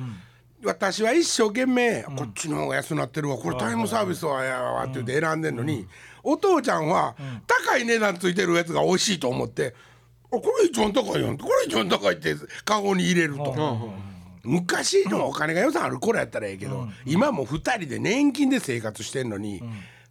[0.64, 5.88] 私は一生懸命、こっちの方が安なってるわこれタイムサービスはやわって言って選んでんのに、
[6.24, 7.16] お父ちゃんは、
[7.48, 9.74] 高い値段ついてるやつが美味しいと思って
[10.32, 14.12] 「あこれ一番高いやん」これ一番高いってカゴに入れると。
[14.44, 19.62] 昔のお金が予算ある頃やったらええけど、今もう2人で年金で生活してんのに、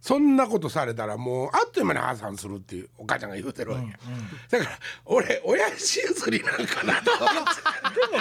[0.01, 7.11] そんなことされたらもうあっという間に破産するっていうお母ちゃんが言うてるわけ、だから俺親父譲りなんかなと。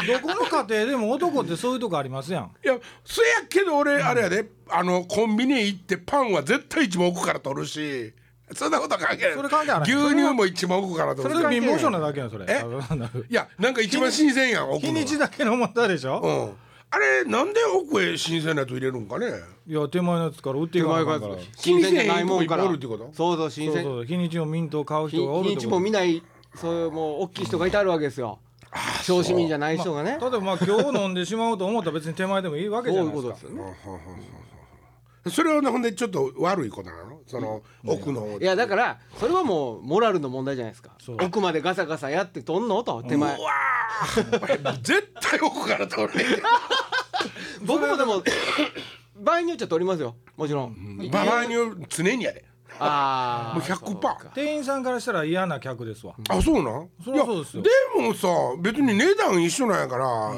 [0.05, 2.53] でもどこの家庭でも男ってそういうとこありますやん。
[2.63, 8.13] いやそやけど俺あれやで、あのコンビニ行ってパンは絶対一番奥から取るし。
[8.53, 9.35] そんなこと関係ない。
[9.35, 12.45] それ関係ない牛乳も一番奥から取それで貧乏症なだけやんそれ。
[12.47, 12.63] え？
[13.31, 14.93] いやなんか一番新鮮やん奥の。
[14.93, 16.31] 日にちだけの問題でしょ、う
[16.67, 19.27] んあれなんで奥へ新鮮なやつ入れるんかね？
[19.67, 21.37] いや手前のやつから売っていかなあから。
[21.57, 22.65] 新鮮じゃないもんから。
[22.65, 26.23] そうそう新そう鮮そう日にちのミントを買う日人がおるっ日にちも見ない
[26.57, 28.41] そういうもう大きい人がいてあるわけですよ。
[29.03, 30.19] 小市民じゃない人がね。
[30.21, 33.49] 例えばまあ今日飲んでしまうと思ったら別に手前でもいいわけそういじゃないうですか。
[33.49, 34.01] ことですよね
[35.29, 37.21] それはほんでちょっと悪いことなの？
[37.27, 40.93] その奥のいやだからそれはもうモラルの問題じゃないですか。
[41.23, 42.83] 奥までガサガサやってとんの？
[42.83, 43.37] と手前。
[43.37, 44.73] うわー。
[44.83, 46.25] 絶対奥から取るね
[47.67, 48.23] 僕もでも
[49.17, 50.17] 場合によっちゃ取りますよ。
[50.37, 51.11] もちろん。
[51.11, 52.45] 場合による常にやで。
[52.79, 56.15] ああもう100%店員さんからしたら嫌な客ですわ。
[56.31, 56.71] あそうな？
[56.79, 57.63] んそりゃそうですよ。
[57.63, 58.29] いやでもさ
[58.61, 60.33] 別に値段一緒なんやから、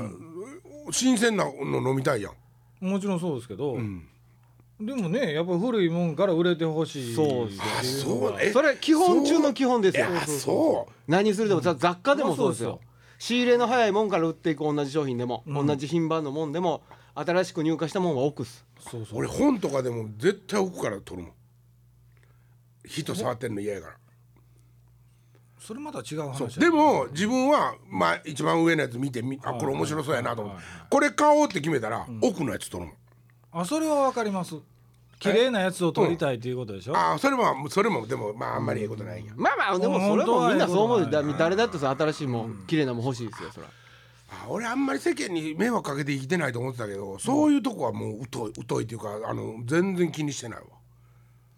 [0.90, 2.84] 新鮮なの飲みたいやん。
[2.84, 3.76] もちろんそうですけど、
[4.86, 7.14] でもねやっぱ古いもんから売れてほしい。
[7.14, 8.08] そうっていう。
[8.08, 8.36] のがそう。
[8.40, 10.06] えそれ基本中の基本ですよ。
[10.26, 10.92] そう。
[11.10, 12.80] 何するでもざ雑貨でもそうですよ。
[13.18, 16.82] 仕入れの早いもんから売っていく同じ商品でも、同じ品番のもんでも
[17.14, 18.64] 新しく入荷したもんは奥っす。
[18.80, 19.18] そうそう。
[19.20, 21.32] 俺本とかでも絶対奥から取るもん。
[22.84, 23.94] 人触ってんの嫌やから。
[25.60, 32.96] それまた違う話でも自分はまあ一番上のやつ見てみあこれ面白そうやなと思ってはいはいこれ買おうって決めたら奥のやつ取るもん。
[33.52, 34.56] あそれはわかります
[35.22, 39.26] 綺麗なやつを取りたいということでしょ、あそれもそれもでもまああんまりええことないん。
[39.26, 43.66] やまあまあでもそれもみんなそう思うだ誰だってさ新しいもん綺麗なもん欲しいですよそら。
[44.30, 50.64] あ俺あんまり世間に迷惑かけて生きてないと思ってたけどそういうとこはもう疎い疎いっていうかあの全然気にしてないわ。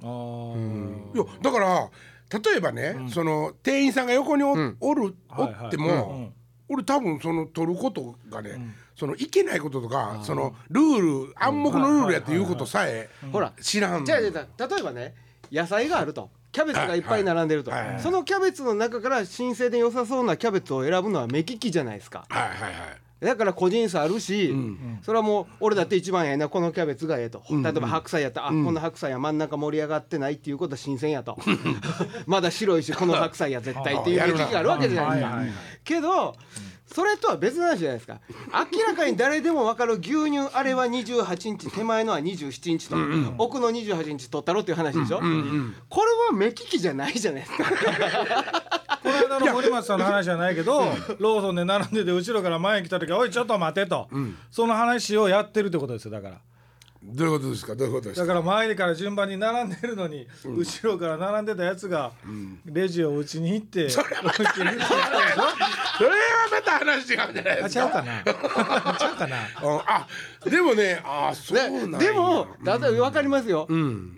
[0.02, 1.14] あー。
[1.14, 1.90] いやだから
[2.30, 5.66] 例えばね、その店員さんが横にお,、おるおはいはい。
[5.68, 6.34] っても、うん
[6.68, 13.52] 俺多分その取ることがね、そのいけないこととかそのルール暗黙のルールやっていうことさえほら。
[13.60, 14.00] 知らん。
[14.00, 15.14] のじゃあじゃあ例えばね
[15.52, 16.30] 野菜があると。
[16.52, 17.00] キャベツがい。
[17.00, 17.88] っぱい並んでると、はい。
[17.88, 18.00] はい。
[18.00, 22.24] そのキャベツの中から新鮮で良さそうなキャベツを選ぶのは目利きじゃないですか。
[22.28, 24.54] はいはいはいだから個人差あるし、
[25.02, 31.38] それはもう俺だって一番ええなこのキャベツがええと、例えば白菜やったら、あこの白菜は真ん中盛り上がってないっていうことは新鮮やと。
[32.26, 35.38] まだ白いしこの白菜や絶対っていう目利きがあるわけじゃないですか、
[35.84, 36.36] けど
[36.94, 38.20] それとは別の話じゃないですか。
[38.72, 42.96] 明らかに誰でも分かる牛乳あれは28日手前のは27日と、
[43.36, 47.64] 奥の28日取ったろっていう話でしょ、これは目利きじゃないじゃないですか。
[49.02, 50.84] この間の森松さんの話じゃないけど
[51.18, 54.08] ローソンで並んでて後ろから前に来た時「おいちょっと待て」と、
[54.52, 56.36] その話をやってるってことですよだから。
[57.06, 57.74] どういうことですか？
[57.76, 58.26] どういうことですか？
[58.26, 62.12] だから前から順番に並んでるのに、後ろから並んでたやつが
[62.64, 64.30] レジを打ちに行って、それはま
[66.64, 68.22] た話違うんじゃないであすかうかな。
[68.24, 69.36] ちゃうかな。
[69.62, 69.80] うん。
[69.86, 70.06] あ
[70.44, 72.10] でもねあそうなんや。
[72.10, 73.68] でも例えば分かりますよ、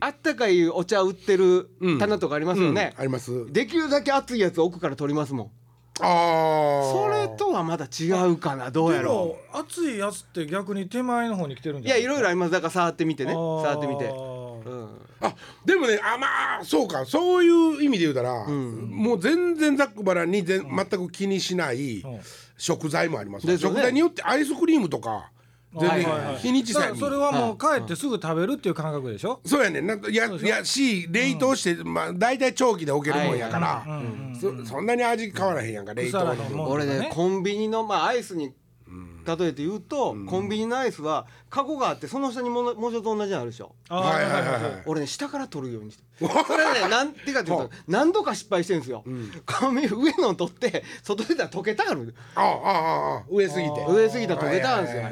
[0.00, 3.52] あったかいお茶売ってる棚とかありますよね、あります。
[3.52, 5.50] できるだけ熱いやつ奥から取りますもん。
[5.98, 8.70] ああそれとはまだ違うかな。
[8.70, 12.52] どうやろでも熱いやつって逆に手前の方に来てるんういやいろいろああります。
[12.52, 13.32] だから触ってみてね。
[13.32, 14.10] 触ってみて、うん、
[15.20, 16.26] あでもねあま
[16.60, 17.04] あそうか。
[17.06, 22.20] そういう意味で言うたら、もう全然ざっくばらんに全全く気にしないうん。
[22.58, 23.58] 食材もあります、ね。
[23.58, 25.30] 食材によってアイスクリームとか
[25.78, 29.40] 全然日にちさにだからそれはもう帰ってすぐ食べるっていう感覚でしょ？
[29.44, 29.86] そうやねん。
[29.86, 33.84] なんかいやいやし冷凍して、まあ大体長期で置けるもんやから、
[34.40, 36.70] そそんなに味変わらへんやんか冷凍の。
[36.70, 38.54] 俺ねねコンビニのまあアイスに
[39.26, 43.74] 例えて言うと、コンビニのアイスはカゴがあってその下にものもう一つ同じのあるでしょ？
[43.88, 44.82] はいはいはいはい。
[44.86, 46.04] 俺ね下から取るようにして。
[46.46, 49.04] それはねなんていうかっていうと何度か失敗してるんですよ、
[49.44, 53.84] コンビニ上の取って外出たら溶けたがるあああああ上すぎて。
[53.88, 55.02] 上すぎたら溶けたんですよ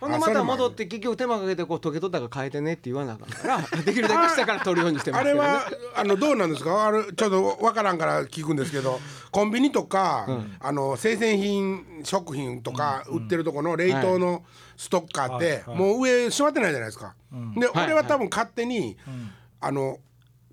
[0.00, 5.24] ほんでまた戻って結局手間かけてこう溶けとったから変えてねって言わなあかんから できるだけ下から取るようにしてます。
[5.24, 6.86] けど、ね、あれはあのどうなんですか？
[6.86, 9.00] あれちょっとわからんから聞くんですけど
[9.32, 10.26] コンビニとか、
[10.60, 14.44] あの生鮮品食品とか売ってるとこの冷凍の
[14.76, 17.14] ストッカーって、もう上閉まってないじゃないですか。
[17.56, 17.84] で、はい。
[17.86, 18.96] 俺は多分勝手に、
[19.60, 19.98] あの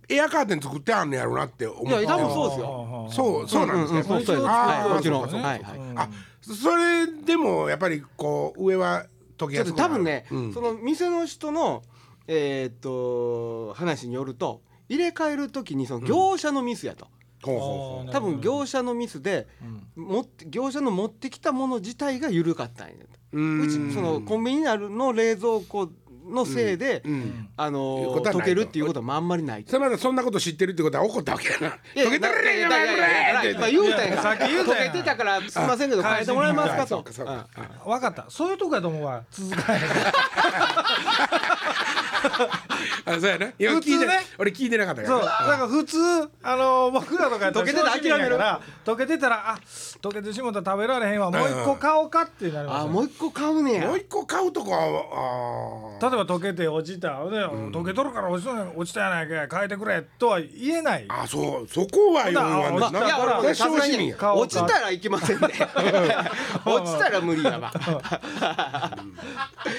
[0.09, 3.07] エアカーテン作ってあんのやろうなって思っていや多分そうですよ。
[3.11, 3.99] そうそうなんですね。
[4.01, 4.17] うん。
[4.17, 4.47] うんそうそうです。
[4.47, 4.93] あーはい。
[4.95, 5.29] もちろん。
[5.29, 5.79] そうかそうかはいはい。
[5.95, 6.09] あ
[6.41, 9.05] それでもやっぱりこう上は
[9.37, 10.53] 溶けちょっとやすくなる多分ね、うん。
[10.53, 11.83] その店の人の
[12.27, 17.07] えーっと話によると入れ替える時にその業者のミスやと、
[17.43, 18.11] ほうほうほう。
[18.11, 19.47] 多分業者のミスで、
[19.95, 23.05] 持って業者の持ってきたもの自体が緩かったんやと。
[23.33, 23.61] うん。
[23.61, 25.89] うちそのコンビニにあるの冷蔵庫
[26.29, 27.49] のせいで、うん。
[27.57, 29.71] あの溶けるっていうことはあんまりないと。
[29.71, 31.77] それまでそんなこと知ってるってことは怒ったわけやな。
[31.95, 39.81] 溶けてるねんやばいこれってまあ言うたんやさっき言うたんや溶けてたからすいませんけど変えてもらえますかと分かったそういうとこやと思うわ続かへん
[43.05, 44.07] あそうやな今普通ね聞いて
[44.39, 45.97] 俺聞いてなかったかそうだらから普通
[46.43, 48.37] あの僕らとか溶けてたら諦める
[48.83, 49.59] 溶けてたらあ
[50.01, 57.23] 溶けてしもたら食べられへんわもう一個買おうかってなりますよあもう一個買うねやもう一個買うとこは例えば溶けて落ちた。
[57.25, 61.05] で、溶けとるから落ちた落ちたやないか変えてくれとは言えない。
[61.09, 65.47] あそうそこは言わんないや俺もねそれは正直にさすがに落ちたらいきませんね。
[66.65, 67.71] 落ちたら無理やわ。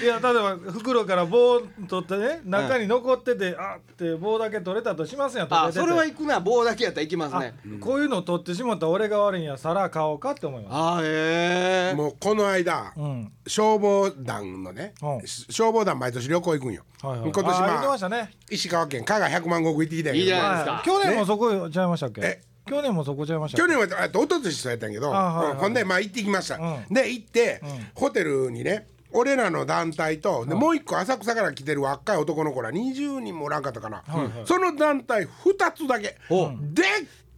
[0.01, 5.47] いや例えば袋から棒取ってね中に残ってて、あって棒だけ取れたとしますやん。
[5.71, 7.55] それは行くな棒だけやったら行きますね。
[7.65, 10.73] あこういうの取ってしまったら俺が悪いんや皿買おうかって思います。
[10.99, 11.95] あへえ。
[11.95, 13.31] もうこの間うん。
[13.45, 15.27] 消防団のねうん。
[15.27, 16.83] 消防団毎年旅行行くんよ。
[17.01, 17.31] はいはい。
[17.31, 18.31] 今年あ言ってまあましたね。
[18.49, 20.71] 石川県加賀百万石行ってきたんやけどいいじゃないですか。
[20.73, 22.21] はい去年もそこちゃいましたっけ？
[22.21, 22.41] え？
[22.67, 23.73] 去年もそこちゃいましたっけ？
[23.73, 25.53] 去年はあと一昨年そうやったんやけど、あはいはい。
[25.53, 26.93] うんほんでまあ行ってきました、うん。
[26.93, 27.91] で行って、ん。
[27.95, 34.03] ホテルにね俺らの団体と、でもう一個浅草から来てる若い男の子ら20人もおらんかったかな、
[34.45, 36.17] その団体2つだけ。
[36.29, 36.51] お。
[36.73, 36.85] でっ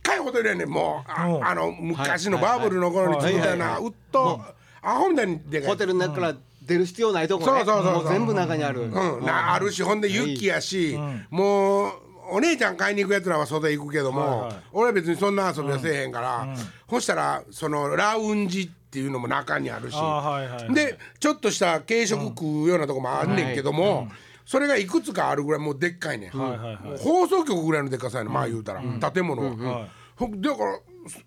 [0.02, 0.69] かいホテルやねん。
[0.69, 4.41] もうあ,、うんあの昔のバブルの頃に作ったような、うっと、
[4.82, 5.69] アホみたいにでかい。
[5.69, 6.36] ホテルの中から
[6.69, 7.63] 出る必要ないとこね。
[7.63, 8.03] そうそうそうそう。
[8.03, 8.84] も全部中にある。
[8.84, 8.88] う
[9.21, 10.97] ん、なあるしほんで雪やし、
[11.29, 11.91] もう
[12.32, 14.55] お姉ちゃん買いに行くやつらは外行くけども、はいはい。
[14.71, 16.55] 俺は別にそんな遊びはせえへんから、
[16.89, 20.73] そしたらそのラウンジっていうのも中にあるし、あはいはいはい。
[20.73, 24.08] でちょっとした軽食食うようなとこもあんねんけども、
[24.45, 26.84] それがいくつかあるぐらいもうでっかいねん、はいはいはい。
[26.84, 29.73] もう放送局ぐらいのでっかさやねんまあ言うたら、建物は。
[29.73, 29.89] はい。
[30.15, 30.79] ほだから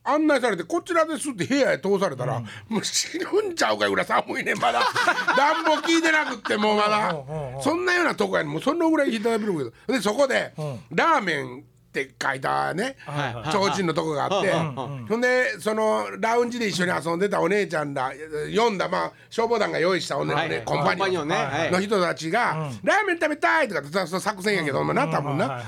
[0.04, 4.80] 案内されてこちらですって部屋へ通されたら、もう死ぬんちゃうかぐらい寒いねんまだ。
[5.36, 7.16] 暖房効いてなくってもうまだ。
[7.62, 8.52] そんなようなとこやねん。
[8.52, 9.94] もうそのぐらいいただけるけど。
[9.98, 10.52] でそこで、
[10.90, 11.64] ラーメン
[12.00, 14.52] って書いたね提灯のとこがあって。
[14.52, 18.12] ほんでそのラウンジで一緒に遊んでたお姉ちゃんら
[18.50, 20.62] 読んだまあ消防団が用意したおね、はいはい。
[20.64, 21.28] コンパニオン。
[21.28, 25.62] の人たちが、ラーメン食べたいとかって作戦やけど、まあな多分な、あ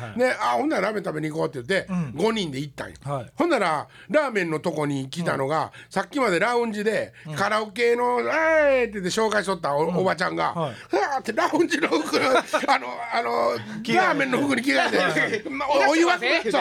[0.57, 3.33] ほんならラーメン食べに行こうって言って、5人で行ったんよ、はい。
[3.35, 10.75] ほんならラーメンのとこに来たのが、さっきまでラウンジで、カラオケの「えー!」って言って紹介しとったお,、おばちゃんが「はい。
[10.89, 13.53] ふわーってラウンジの服のあのあの
[13.95, 15.45] ラーメンの服に着替えて、
[15.89, 16.07] お湯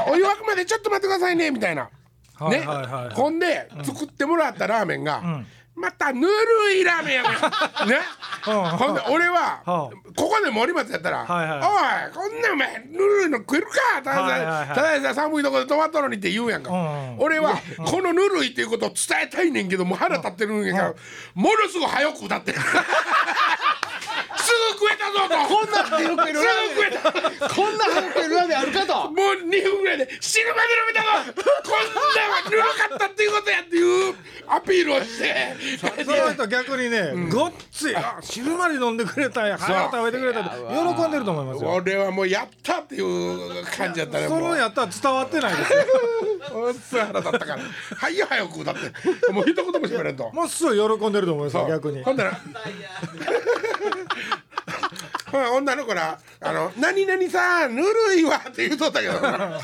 [0.08, 1.89] お湯沸くまでちょっと待ってくださいね」みたいな。
[2.36, 3.13] はいね、はいはいはい。
[3.13, 5.22] ほんで作ってもらったラーメンが、
[5.76, 7.32] またぬるいラーメンやねん。
[7.89, 8.00] ね、
[8.48, 8.63] うん。
[8.78, 14.02] ほんで俺は、はここで森松やったら「はいはおいこんなんお前ぬるいの食えるか？
[14.04, 17.20] ただいただでさ寒いとこで泊まったのに」って言うやんか、うん。
[17.20, 20.94] 俺はこのぬるいっていうことを伝えたいねんけどもう腹立ってるんやから、
[21.36, 22.52] ものすごい早く歌って。
[22.52, 22.60] る
[24.44, 25.36] すぐ食えたぞと。
[25.48, 27.10] こんな早く食えるすラぐ食えた。
[27.10, 31.44] ーメンこんな早く食えるラーメンあるかともう2分ぐらいで死ぬまで飲めたぞ。
[31.64, 34.16] こんなんはぬるかったっていうことやっていう
[34.48, 35.56] アピールをして。
[36.04, 39.58] その人逆にね、ごっついあ汁まで飲んでくれたんや。
[39.58, 41.70] 早く食べてくれたって喜んでると思いますよ。
[41.72, 45.80] 俺はもうやったっていう感じやったねそのやったら伝わってないですよ。
[46.54, 47.60] おっさ腹立ったから
[47.98, 49.32] 「はいよ早く歌って。
[49.32, 50.30] もう一言も喋れんと。
[50.34, 52.04] もうすごい喜んでると思いますよ逆に。
[52.04, 52.32] ほんなら
[55.34, 59.19] 女の子ら「あの何々さんぬるいわ」って言うとったけど。
[59.22, 59.60] な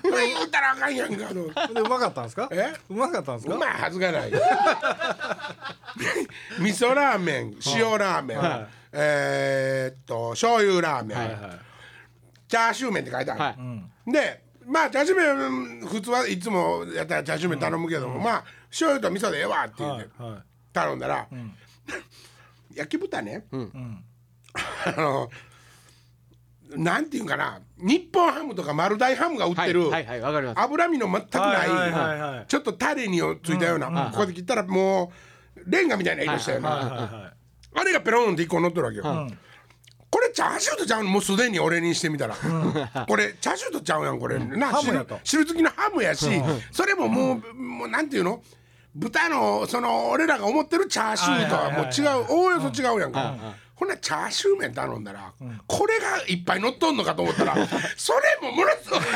[0.00, 1.34] 言うたらあかんやんかと。
[1.74, 2.48] でうまかったんですか？
[2.52, 2.74] え？
[2.88, 3.54] うまかったんですか？
[3.54, 4.30] うまいはずがない。
[6.60, 8.66] 味噌ラーメン塩ラーメン、はい。
[8.92, 11.38] えーっと醤油ラーメン、はいはい。
[12.48, 13.56] チャーシュー麺って書いてある、は
[14.06, 14.12] い。
[14.12, 20.42] でまあチャーシュー麺普通はいつもやったらチャーシュー麺頼むけども、まあ醤油と味噌でええわって言ってはいはい。
[20.72, 21.26] 頼んだら、
[22.74, 24.04] 焼き豚ね、ん
[24.86, 25.30] あの
[26.76, 30.60] なんていうんかな日本ハムとか丸大ハムが売ってる、はいはいはいわかります。
[30.60, 32.44] 脂身の全くない,、はいはいはいはい。
[32.46, 35.12] ちょっとタレについたような、ここで切ったらも
[35.56, 37.32] うレンガみたいな色したような、はいはいは
[37.76, 39.38] あれがペロンって一個乗ってるわけよ、ん。
[40.10, 42.34] これチャーシューとちゃうのもうすでに俺にしてみたら、
[43.06, 45.20] これチャーシューとちゃうやんこれ、な汁ハムやと。
[45.24, 46.26] 汁付きのハムやし、
[46.72, 48.42] それももう,、もうなんていうの？
[48.94, 53.36] 豚のその俺らが思ってるチャーシューとはもう違うおおよそ違うやんか、
[53.84, 55.30] ほんならチャーシュー麺頼んだら、
[55.66, 57.54] これがいっぱい乗っとんのかと思ったら
[57.96, 59.00] それもものすごい。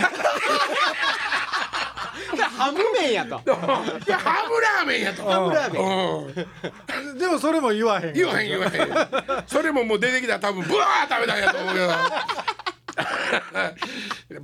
[2.58, 3.40] ハム麺やと。
[3.46, 5.22] いやハムラーメンやと。
[5.24, 5.82] ハムラーメン、
[6.26, 8.12] うん、いでもそれも言わへん。
[8.12, 9.44] 言わへん言わへん。
[9.46, 11.88] それももう出てきたら多分ブワー食べたんやと思うけど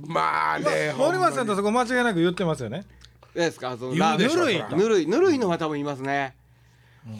[0.07, 2.85] まあね森松さんとそこ間違いなく言ってますよね。
[3.35, 3.75] ですか？
[3.77, 4.63] そのぬるい。
[4.71, 5.07] ぬるい。
[5.07, 6.35] ぬるいのは多分いますね、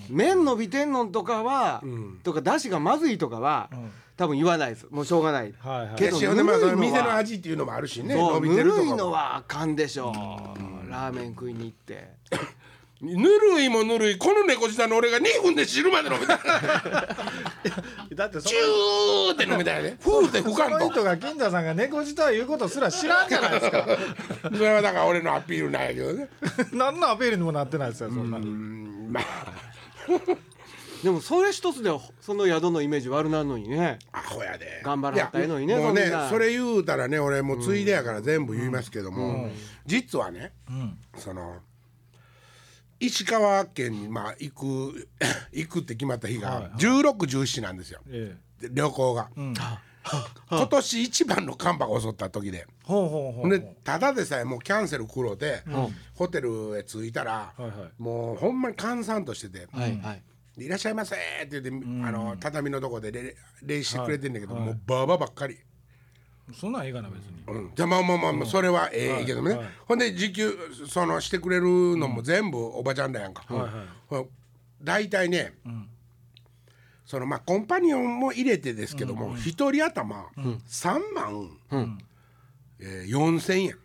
[0.09, 2.19] 麺伸びてんのとかは、ん。
[2.23, 3.91] とかだしがまずいとかは、ん。
[4.17, 4.87] 多分言わないです。
[4.89, 5.95] もうしょうがない、はいはい。
[5.95, 6.75] けどのぬるいのは。
[6.75, 8.85] 店の味っていうのもあるしね伸びてるとかも。
[8.85, 12.13] ぬるいのはあかんでしょう、ラーメン食いに行って。
[13.01, 16.37] ぬるいもぬるいこの猫舌の俺が2分で汁まで飲めた
[18.15, 19.97] だってそチューって飲めたよね。
[20.01, 20.79] ふーって吹かんと。
[20.79, 23.85] の人が金田さんが猫舌言うことすら知らんじゃないですか。
[24.49, 26.29] それはだから俺のアピールなんやけどね。
[26.71, 29.23] 何のアピールにもなってないですよそんなうんまあ
[31.03, 33.99] でもそれ一つでその宿のイメージ悪なんのにね。
[34.11, 34.81] アホやで。
[34.83, 39.49] 頑張らはったらええのにねもうねそれ言うたらね俺もうついでやから全部言いますけども、
[39.85, 40.53] 実はね、
[41.17, 41.57] その
[42.99, 45.07] 石川県にまあ行く
[45.51, 48.01] 行くって決まった日が1617なんですよ。
[48.09, 48.67] ええ。
[48.67, 49.53] で旅行が、ん
[50.49, 52.67] 今年一番の寒波が襲った時で。
[52.83, 55.63] ほうほうほうでただでさえもうキャンセル苦労で、
[56.13, 57.71] ホテルへ着いたら、はいはい。
[57.97, 60.23] もうほんまに閑散としてて、はいはい
[60.57, 65.57] でいらっしゃいませ」って言って、あの畳のとこで礼礼してくれてんだけど、もうバーバーばっかり。
[66.53, 67.43] そんなんええかな別に。
[67.47, 70.55] うん、じゃあまあまあまあまあそれはええけどもね、はいほんで時給
[70.87, 73.69] そのしてくれるのも全部おばちゃんだやんか、は
[74.11, 74.27] いはい。
[74.81, 75.53] 大体ね、
[77.05, 80.25] そのまあコンパニオンも入れてですけども一、人頭
[80.67, 81.49] 3万、
[82.79, 83.75] えー、4,000円。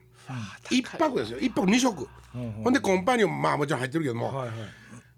[0.71, 1.39] 一泊ですよ。
[1.39, 2.09] 一泊2食、
[2.63, 4.45] ほんでコンパニオンもまあもちろん入ってるけども、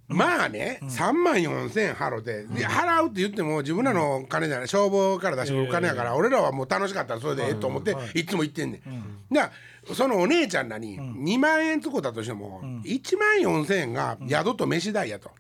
[0.09, 4.69] まあね、3万4千円払うて、で払うって言っても自分らの金じゃない。
[4.69, 9.35] 消防から出してくる金やから、俺らはもう楽しかったらそれでええと思って、い、つも行ってんねん。
[9.35, 9.53] だか
[9.89, 15.31] らそのお姉ちゃんらに2万円使ったとしても、1万4千円が宿と飯代やと。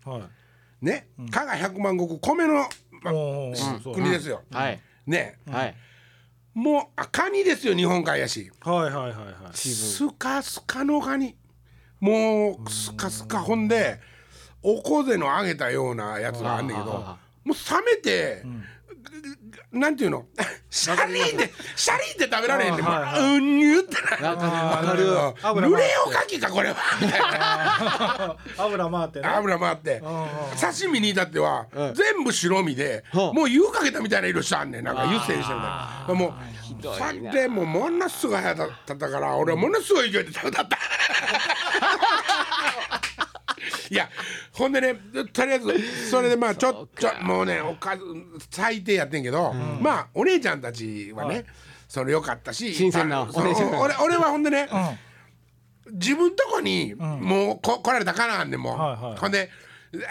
[0.83, 2.69] はいね、加賀100万石米の、
[3.03, 4.43] ま国ですよ。
[4.51, 4.81] はい。
[5.07, 5.75] ね、はい。
[6.55, 8.51] もうあカニですよ日本海やし。
[8.61, 9.57] はいはいはいはい。
[9.57, 11.37] スカスカのカニ。
[12.01, 13.41] もうスカスカ。
[13.41, 14.01] ほんで
[14.63, 17.17] おこぜの揚げたようなやつがあんねんけども
[17.47, 18.45] う冷めて、
[19.73, 20.27] なんていうの？
[20.71, 23.21] シャリーってシャリーって食べられへんねん、はいはい。
[23.21, 24.37] もううんにゅってなわ
[24.83, 28.37] かる濡れおかきかこれは。
[28.59, 30.03] 油回ってね油回って。
[30.61, 31.95] 刺身に至ってはうん。
[31.95, 34.85] 全部白身ではあもう湯かけたみたいな色してあんねん。
[34.85, 36.33] なんか湯煎してみたいなもう
[36.83, 37.07] どいな。
[37.09, 40.79] それでもうものすごい早かったから俺はものすごい勢いで食べたった
[43.93, 44.09] いや
[44.53, 44.95] ほんでね
[45.35, 48.03] とりあえずそれでまあちょっともうねおかず
[48.51, 51.45] 最低やってんけど、まあお姉ちゃんたちはね、
[51.87, 54.67] それよかったし新鮮なお姉ちゃん俺俺はほんでね、
[55.93, 59.17] 自分とこにもうこ来られたからなんでもう、はいはい。
[59.19, 59.51] ほんで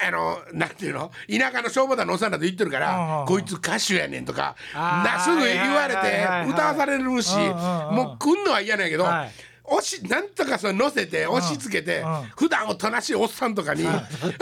[0.08, 1.10] あのなんていうの？
[1.28, 9.32] 田舎の消防団のおっさんだと言ってるから、こいつ歌手やねんとかなすぐ言われて歌わされるし、もう来んのは嫌なんやけど、はい
[9.72, 12.24] 押しなんとかそれ乗せて押し付けて、うん。
[12.36, 13.86] 普段おとなしいおっさんとかに、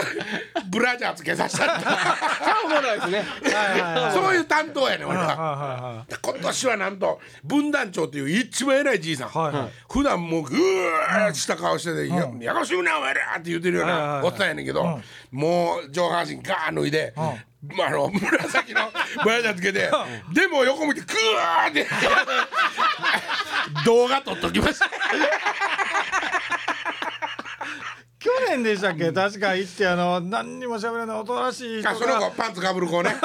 [0.70, 2.18] ブラジャーつけさせたりとか。
[2.65, 3.18] おもろいですね。
[3.20, 4.13] はいはいはい。
[4.13, 6.06] そういう担当やねん俺は。
[6.22, 9.70] 今年はなんと分団長という一番偉いじいさん、はいはい。
[9.92, 15.00] 普段もうぐーした顔してて「ややかしいなお前ら!」って言ってるようなおっさんやねんけど、
[15.32, 17.13] もう上半身ガーン脱いで、
[17.62, 18.89] まあ、あの紫の
[19.24, 19.91] ブラジャーつけて
[20.34, 21.86] でも横向いてグワーって
[23.86, 24.86] 動画撮っときました
[28.22, 29.13] い今年でしたっけ？
[29.13, 32.32] 確か行ってあの何にも喋らないおとなしい子が。
[32.36, 33.15] パンツかぶる子ね。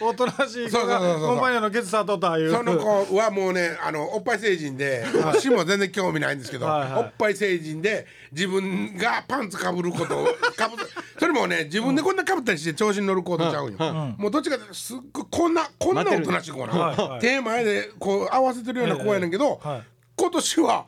[0.00, 2.50] おとなしい子がコンパニオンのケツ触っとったいう。
[2.50, 7.02] その子はもうねあのおっぱい成人で私も全然興味ないんですけど、はいはい。
[7.04, 10.76] おっぱい成人で自分がパンツかぶることをかぶ
[11.18, 13.78] それもね自分でこんなかぶったりして調子に乗る子とちゃうんよ、
[14.18, 19.82] もうどっちかってすっごいこんなこんなおとなしい子な、はいはい手前でこう合わせてるような子やねんけど、ええはい
[20.18, 20.86] 今年は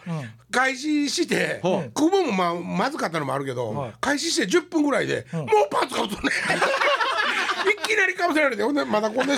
[0.50, 1.60] 開始して、
[1.94, 3.92] 雲もまあまずかったのもあるけど、はい。
[4.00, 6.32] 開始して10分ぐらいで、もうパンツかぶっとんね
[7.72, 9.36] いきなりかぶせられてほんでまだこんな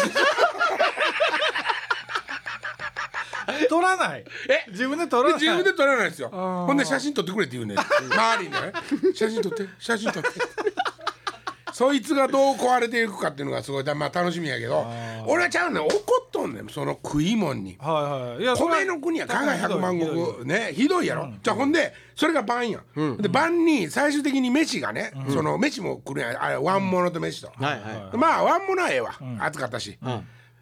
[3.68, 4.24] 取 らない？
[4.48, 4.64] え？
[4.70, 5.40] 自分で取らない？
[5.40, 6.30] 自分で撮らないですよ。
[6.30, 6.66] ー。
[6.66, 7.78] ほんで写真撮ってくれって言うねん。
[7.78, 8.72] 周りにね。
[9.14, 10.28] 写真撮って写真撮って
[11.72, 14.86] そいつがどう壊れていくかっていうのがすごいまあ楽しみやけど
[15.26, 17.76] 俺はちゃうねん怒っとんねんその食いもんに。
[17.80, 18.42] はいはい。
[18.42, 26.42] いや米の国や加賀百万石ねひどいやろ、じゃあほんでそれが晩や、ん、で晩に最終的に飯がね、その飯も来るやん。
[26.42, 29.98] あれワンモノと飯と、はいはいまあワンモノはええわ、暑かったし、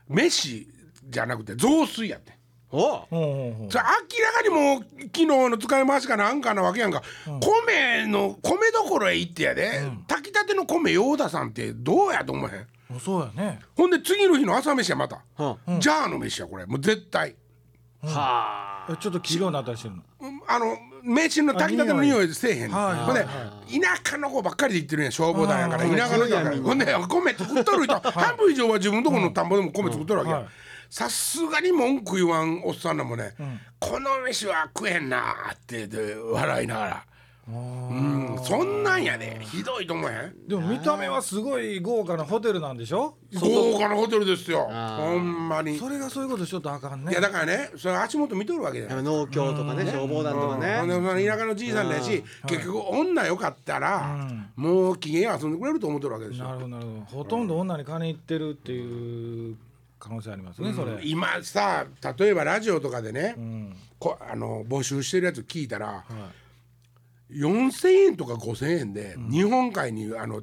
[0.08, 0.66] 飯
[1.08, 2.38] じゃなくて雑炊やって
[2.72, 7.02] お明らかにもう昨日の使い回しかなんかなわけやんか、
[7.40, 13.00] 米の米どころへ行ってやで、炊きたての米ヨーダさんってどうやと思えへん？
[13.00, 13.60] そうやね。
[13.76, 16.66] ほんで次の日の朝飯やまた、はジャーの飯やこれ。
[16.66, 17.34] もう絶対。
[18.04, 18.86] あ。
[18.88, 20.02] えちょっと黄色になったりしてるの？
[20.20, 22.96] うんあの飯の炊きたての匂いせえへん、はい。
[23.04, 25.88] ほんで、田舎の子ばっかりで行ってるんや消防団やから。
[25.88, 26.56] 田舎の人やから。
[26.58, 27.98] ほんで米作っとる人。
[27.98, 30.42] 半分以上は自分とこの田んぼでも米作っとるわけはい。
[30.42, 30.48] や
[30.90, 33.32] さすがに文句言わんおっさんらもね、
[33.78, 37.04] この飯は食えんなってで笑いながら。
[37.48, 39.40] うんそんなんやで。
[39.42, 40.48] ひどいと思えへん。
[40.48, 43.16] でも見た目はすごい豪華なホテルなんでしょ？
[43.34, 44.68] 豪華なホテルですよ。
[44.70, 45.74] あほんまに。
[45.74, 47.12] いそれがそういうことしとったらあかんね。
[47.12, 49.02] やだからねそれ足元見とるわけじゃない。
[49.02, 51.26] 農協とかね消防団とかね。
[51.26, 56.44] 田舎のじいさんだし結局女よかったらもう機嫌遊んでくれると思ってるわけですよ。
[56.44, 57.00] なるほどなるほど。
[57.18, 59.56] ほとんど女に金いってるっていう
[60.00, 60.98] 可能性ありますねそれ。
[61.04, 61.86] 今さ
[62.18, 63.76] 例えばラジオとかでね、うん。
[63.98, 66.04] こあの募集してるやつ聞いたらは
[67.30, 70.42] 4,000円とか5,000円で日本海にあの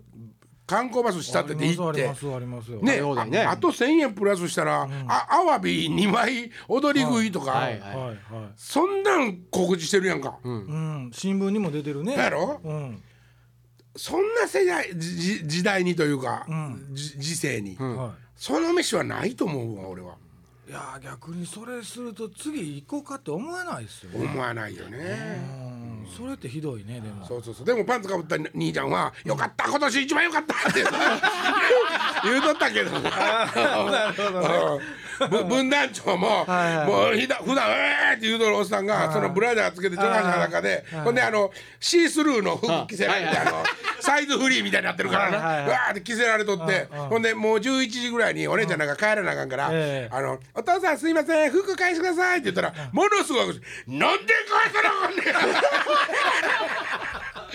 [0.65, 2.03] 観光バスしたってて行って。
[2.03, 2.81] ありますありますありますよ。
[2.81, 3.41] ねそうだよね。
[3.41, 8.17] ああと1,000円プラスしたら、あアワビ2枚踊り食いとか、はいはいはい。
[8.57, 11.09] そんなん告知してるやんか、うん。
[11.13, 12.13] 新聞にも出てるね。
[12.13, 12.59] やろ？
[12.63, 13.01] うん。
[13.95, 16.45] そんな世代じじ時代にというか、
[16.91, 20.13] じ時世に、はその飯はないと思うわ俺は。
[20.67, 24.25] いいやー逆にそれすると次行こうかって思わないですよね。
[24.25, 24.97] 思わないよね。
[26.05, 26.07] うん。
[26.15, 27.25] それってひどいねでも。
[27.25, 27.65] そうそうそう。
[27.65, 30.83] でもパンツかぶった兄ちゃんは「よかった今年一番よかった」って。
[32.23, 33.01] 言うとったけどうん。
[33.03, 33.09] ぶ
[35.47, 36.45] 分団長も
[36.85, 43.63] もうひだ普段えーって言うとるおっさんがそのブラジャーつけて上半身裸でほんであのシースルーの服着せられてあの
[43.99, 45.37] サイズフリーみたいになってるからな。
[45.37, 53.45] わーって着せられとってほんでもう11時ぐらいにお姉ちゃんなんか帰らなあかんからええあの「お父さんすいません服返してください」って言ったらものすごい
[53.87, 55.57] 「なんで返さなあかんねん」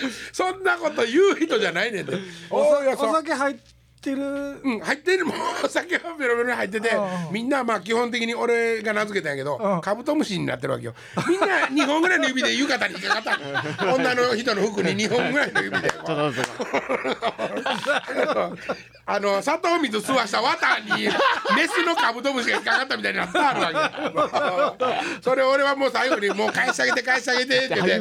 [0.33, 2.17] そんなこと言う人じゃないねんで。
[2.49, 3.55] お酒入っ
[4.03, 4.21] てる？
[4.63, 5.23] うん、入ってる。
[5.25, 6.91] もんお酒はベロベロに入ってて
[7.31, 10.93] みんなまあ基本的に俺が名付けたんやけどうんカブトムシになってるわけよ。
[11.27, 15.91] みんな2本ぐらいの指で浴衣に引っかかった女の人の服に2本ぐらいの指で。
[19.05, 27.99] あの砂糖水吸わした綿にメスのカブトムシが引っかかったみたいになってあるわけよ それ俺はもう最後にもう返してあげて返してあげてって言って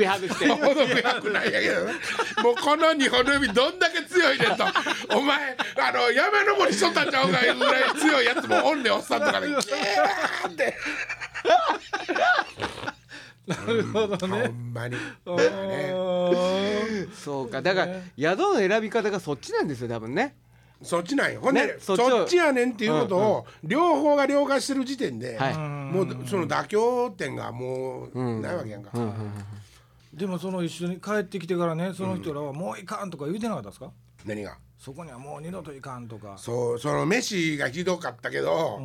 [2.42, 4.64] もうこの2本の指どんだけ強いねんと。
[5.10, 9.48] お前あの山登りしとったんちゃうかいうぐらい強いやつもおんねんおっさんとかで。
[9.50, 10.76] キャーって。
[13.46, 14.96] なるほどほねんまに。
[15.26, 15.92] あね。
[15.92, 17.60] ーそうか。
[17.60, 20.36] だから宿の選び方がそっちなんですよ多分ね。
[20.82, 21.40] そっちなんよ。
[21.40, 25.56] ほんで、ねそそっちをっちやねんっていうことを両方が了解してる時点で、はい。
[25.56, 28.90] もうその妥協点がもうないわけやんか、
[30.12, 33.90] でもその一緒に帰ってきてからねその人らはもういかんとか言うてなかったですか？
[34.24, 34.56] 何が？
[34.82, 36.34] そこにはもう二度といかんとか。
[36.36, 38.80] そうその飯がひどかったけど、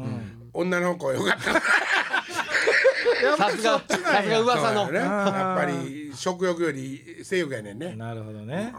[0.53, 1.53] 女の子よかった。
[3.35, 4.91] さすがさすが噂の。
[4.91, 4.99] ね。
[4.99, 7.95] やっぱり食欲より性欲やねんね。
[7.95, 8.71] なるほどね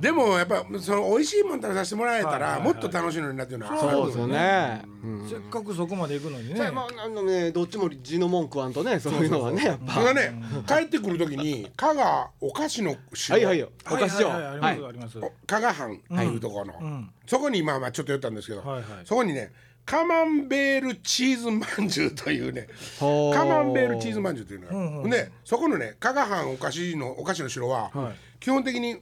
[0.00, 4.82] でもやっぱその美味しいもん食べさせてもらえたら、もっと楽しいのになっていうのはそうですよね。
[5.04, 5.28] うん。
[5.28, 6.70] せっかくそこまで行くのにね。
[6.70, 9.92] まああのねどっちも字の文句はんとねそういうのはねやっぱ。
[9.94, 13.70] それがね帰ってくる時に加賀お菓子の城はいはいよ。
[13.86, 15.18] お菓子場はいはいはいありますあります。
[15.18, 17.10] お加賀藩っていうところの、ん。
[17.26, 18.84] そこにまあまあちょっと寄ったんですけど、はいはい。
[19.04, 19.52] そこにね
[19.86, 25.10] カマンベールチーズまんじゅうというねカマンベールチーズまんじゅうというのが、うんうん。
[25.10, 28.16] でそこのね加賀藩お菓子のお菓子の城は、はい。
[28.40, 28.98] 基本的に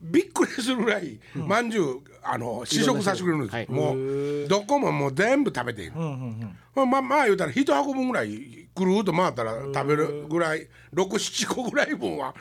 [0.00, 3.66] びっくりするぐらいまんじゅうあの試食させてくれるんです、はい。
[3.68, 8.30] もうどこももう全部食べている、うんうんまあまあ言うたら一箱分ぐらい
[8.74, 12.34] ぐるーっと回ったら食べるぐらい67個ぐらい分は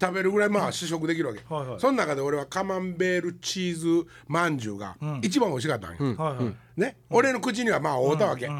[0.00, 1.80] 食べるぐらいまあ試食できるわけ、はいはい。
[1.80, 6.16] その中で俺はカマンベールチーズまんじゅうが一番美味しかったんよ、うん。
[6.16, 6.80] はいはい。
[6.80, 8.50] ね、俺の口にはまあ合うたわけ、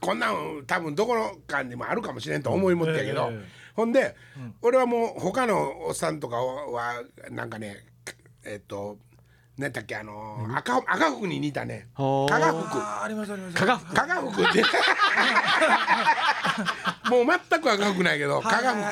[0.00, 4.16] こんなん多分どこの間にもあるかもしれんと思いもってやけど、ええほんで、
[4.60, 7.84] 俺はもう他のおっさんとかはなんかね
[8.48, 8.98] えっと
[9.56, 11.88] 何だっけあのー赤赤服に似たね。
[11.96, 12.02] 加
[12.38, 13.56] 賀服ありますあります。
[13.56, 14.62] 加賀加賀服って
[17.10, 18.84] もう全く赤服ないけど加賀服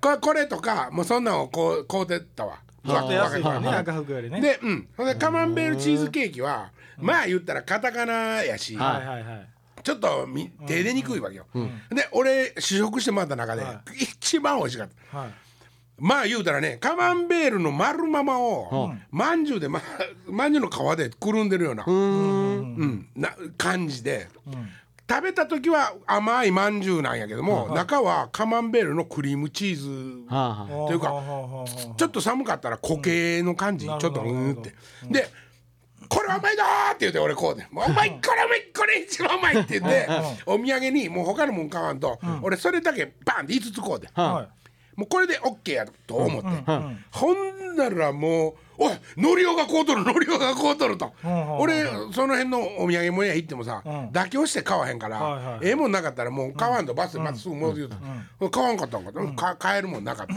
[0.00, 2.58] これこれとかもうそんなんをこう買うてったわ。
[2.86, 4.40] ちょっと安いからね赤服よりね。
[4.40, 4.88] でうん。
[4.96, 9.06] ほんでカマンベールチーズケーキはまあ言ったらカタカナやし、はい。
[9.06, 9.48] はいはい
[9.82, 11.44] ちょっとみ手出にくいわけよ、
[11.90, 15.18] で俺試食してもらった中で、は一番美味しかった。
[15.18, 15.34] はい
[15.98, 19.80] まあ言うたらねカマンベールの丸ままをまんじゅうでま
[20.26, 23.08] まんじゅうの皮でくるんでるような,、うん。
[23.14, 24.28] な感じで、
[25.08, 30.26] 食べた時は甘いまんじゅうなんやけども、中はカマンベールのクリームチーズ。
[30.88, 31.12] というか
[31.96, 33.98] ちょっと寒かったら固形の感じ、うん。
[34.00, 34.74] ちょっとうんって、
[35.10, 35.28] で
[36.08, 40.08] これはうまいだーって言って俺こうで「もううまいこれうまいこれ一番うまい」って言って
[40.44, 44.08] お土産にもう他のもん買わんと、俺それだけバンって5つこうで。
[44.12, 44.63] はい
[44.96, 46.48] もうこれで OK やと思って、
[47.10, 51.12] ほんならもう「おいのりおがこうとるのりおがこうとる」と、
[51.58, 54.08] 俺その辺のお土産物屋行ってもさ、ん。
[54.10, 57.90] 妥協して買わへんから、ええもんなかったらもう買わんとバスでまたすぐ戻る
[58.40, 60.34] と、買わんかったんか、か買えるもんなかった、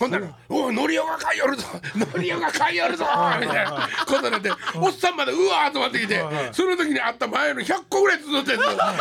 [0.00, 3.04] ほんなら「おいのりおが買いよるぞのりおが買いよるぞ」
[3.38, 3.86] みたいな。
[4.06, 8.64] ことになっておっさんまでうわーっと待ってきてその時にあった前の100個ぐらい続いてんの。
[8.64, 8.96] 半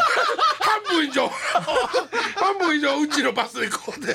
[0.89, 1.29] 分以上。
[2.35, 4.13] 半分以上うちのバスでこうで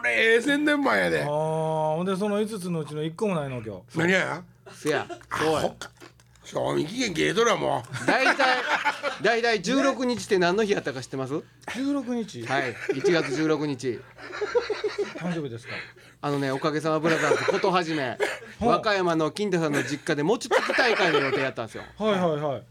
[0.00, 1.22] 俺ええ宣伝マンやで。
[1.22, 3.98] あーほんでその5つのうちの1個もないの今日。
[3.98, 4.42] 何や？
[4.72, 5.06] せや。
[5.38, 5.90] そうやほっか
[6.44, 8.36] 賞味期限切れとるわも大体
[9.22, 12.46] 大体16日って何の日やったか知ってます？16日？
[12.46, 12.74] はい。
[12.94, 14.00] 1月16日。
[15.18, 15.74] 誕生日ですか？
[16.20, 18.16] あのねおかげさまブラザーズことはじめ
[18.60, 21.84] 和歌山の金太さんの実家で餅つき大会の予定やったんですよ。
[21.96, 22.58] はいはいはい。
[22.58, 22.64] う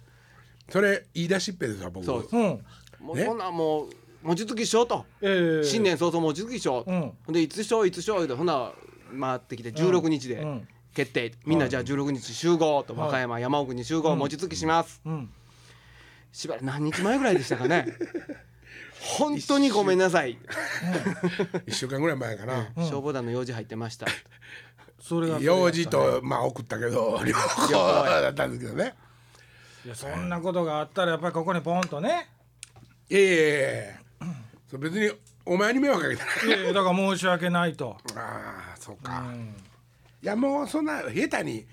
[0.70, 2.06] それ言い出しっぺでさ僕。
[2.06, 2.28] そう。
[2.32, 2.42] うん。
[2.42, 2.60] ね
[3.00, 3.90] もうそんなんもう
[4.22, 5.06] 餅つきしようと。
[5.22, 7.02] ええ新年早々餅つきしよう、うん。
[7.26, 8.72] ほんでいつしよういつしよう言うてほな
[9.20, 10.36] 回ってきて16日で。
[10.36, 15.30] うん決定、みんなじゃあ16日集合と和歌山山奥に集合餅つきします、うん。
[16.32, 17.88] しばらく何日前ぐらいでしたかね。
[19.18, 20.38] 本当にごめんなさい、
[21.66, 22.00] 1週間。
[22.00, 22.70] ぐらい前かな。
[22.76, 24.06] 消防団の用事入ってました。
[25.00, 28.94] それが用事とまあ送ったけど 両方だったんですけどね。
[29.84, 32.30] いやそんなことがあったらやっぱりここにポンとね。
[33.10, 35.12] いやいやいや別に
[35.46, 36.26] お前に迷惑かけた。
[36.26, 37.98] ないやいやだから申し訳ないと。
[38.16, 39.56] ああそうか、ん
[40.22, 41.66] いやもうそんな下手に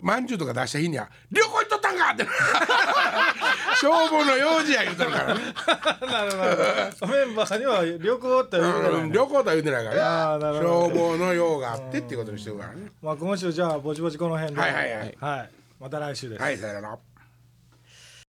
[0.00, 2.24] まんじゅうとか出した日には「旅行行っとったんか!」って。
[3.80, 5.40] 消防の用事や言うとるからね。
[6.06, 7.12] なるほど。
[7.12, 10.44] メンバーには旅行って言うからうん旅行とは言うてないからね。
[10.62, 12.92] 消防の用があってっていうことにしてるからね。
[13.02, 14.60] まあ今週じゃあぼちぼちこの辺で。
[14.60, 15.16] はいはいはい。
[15.18, 15.50] はい。
[15.80, 16.42] また来週です。
[16.42, 16.98] はいさよなら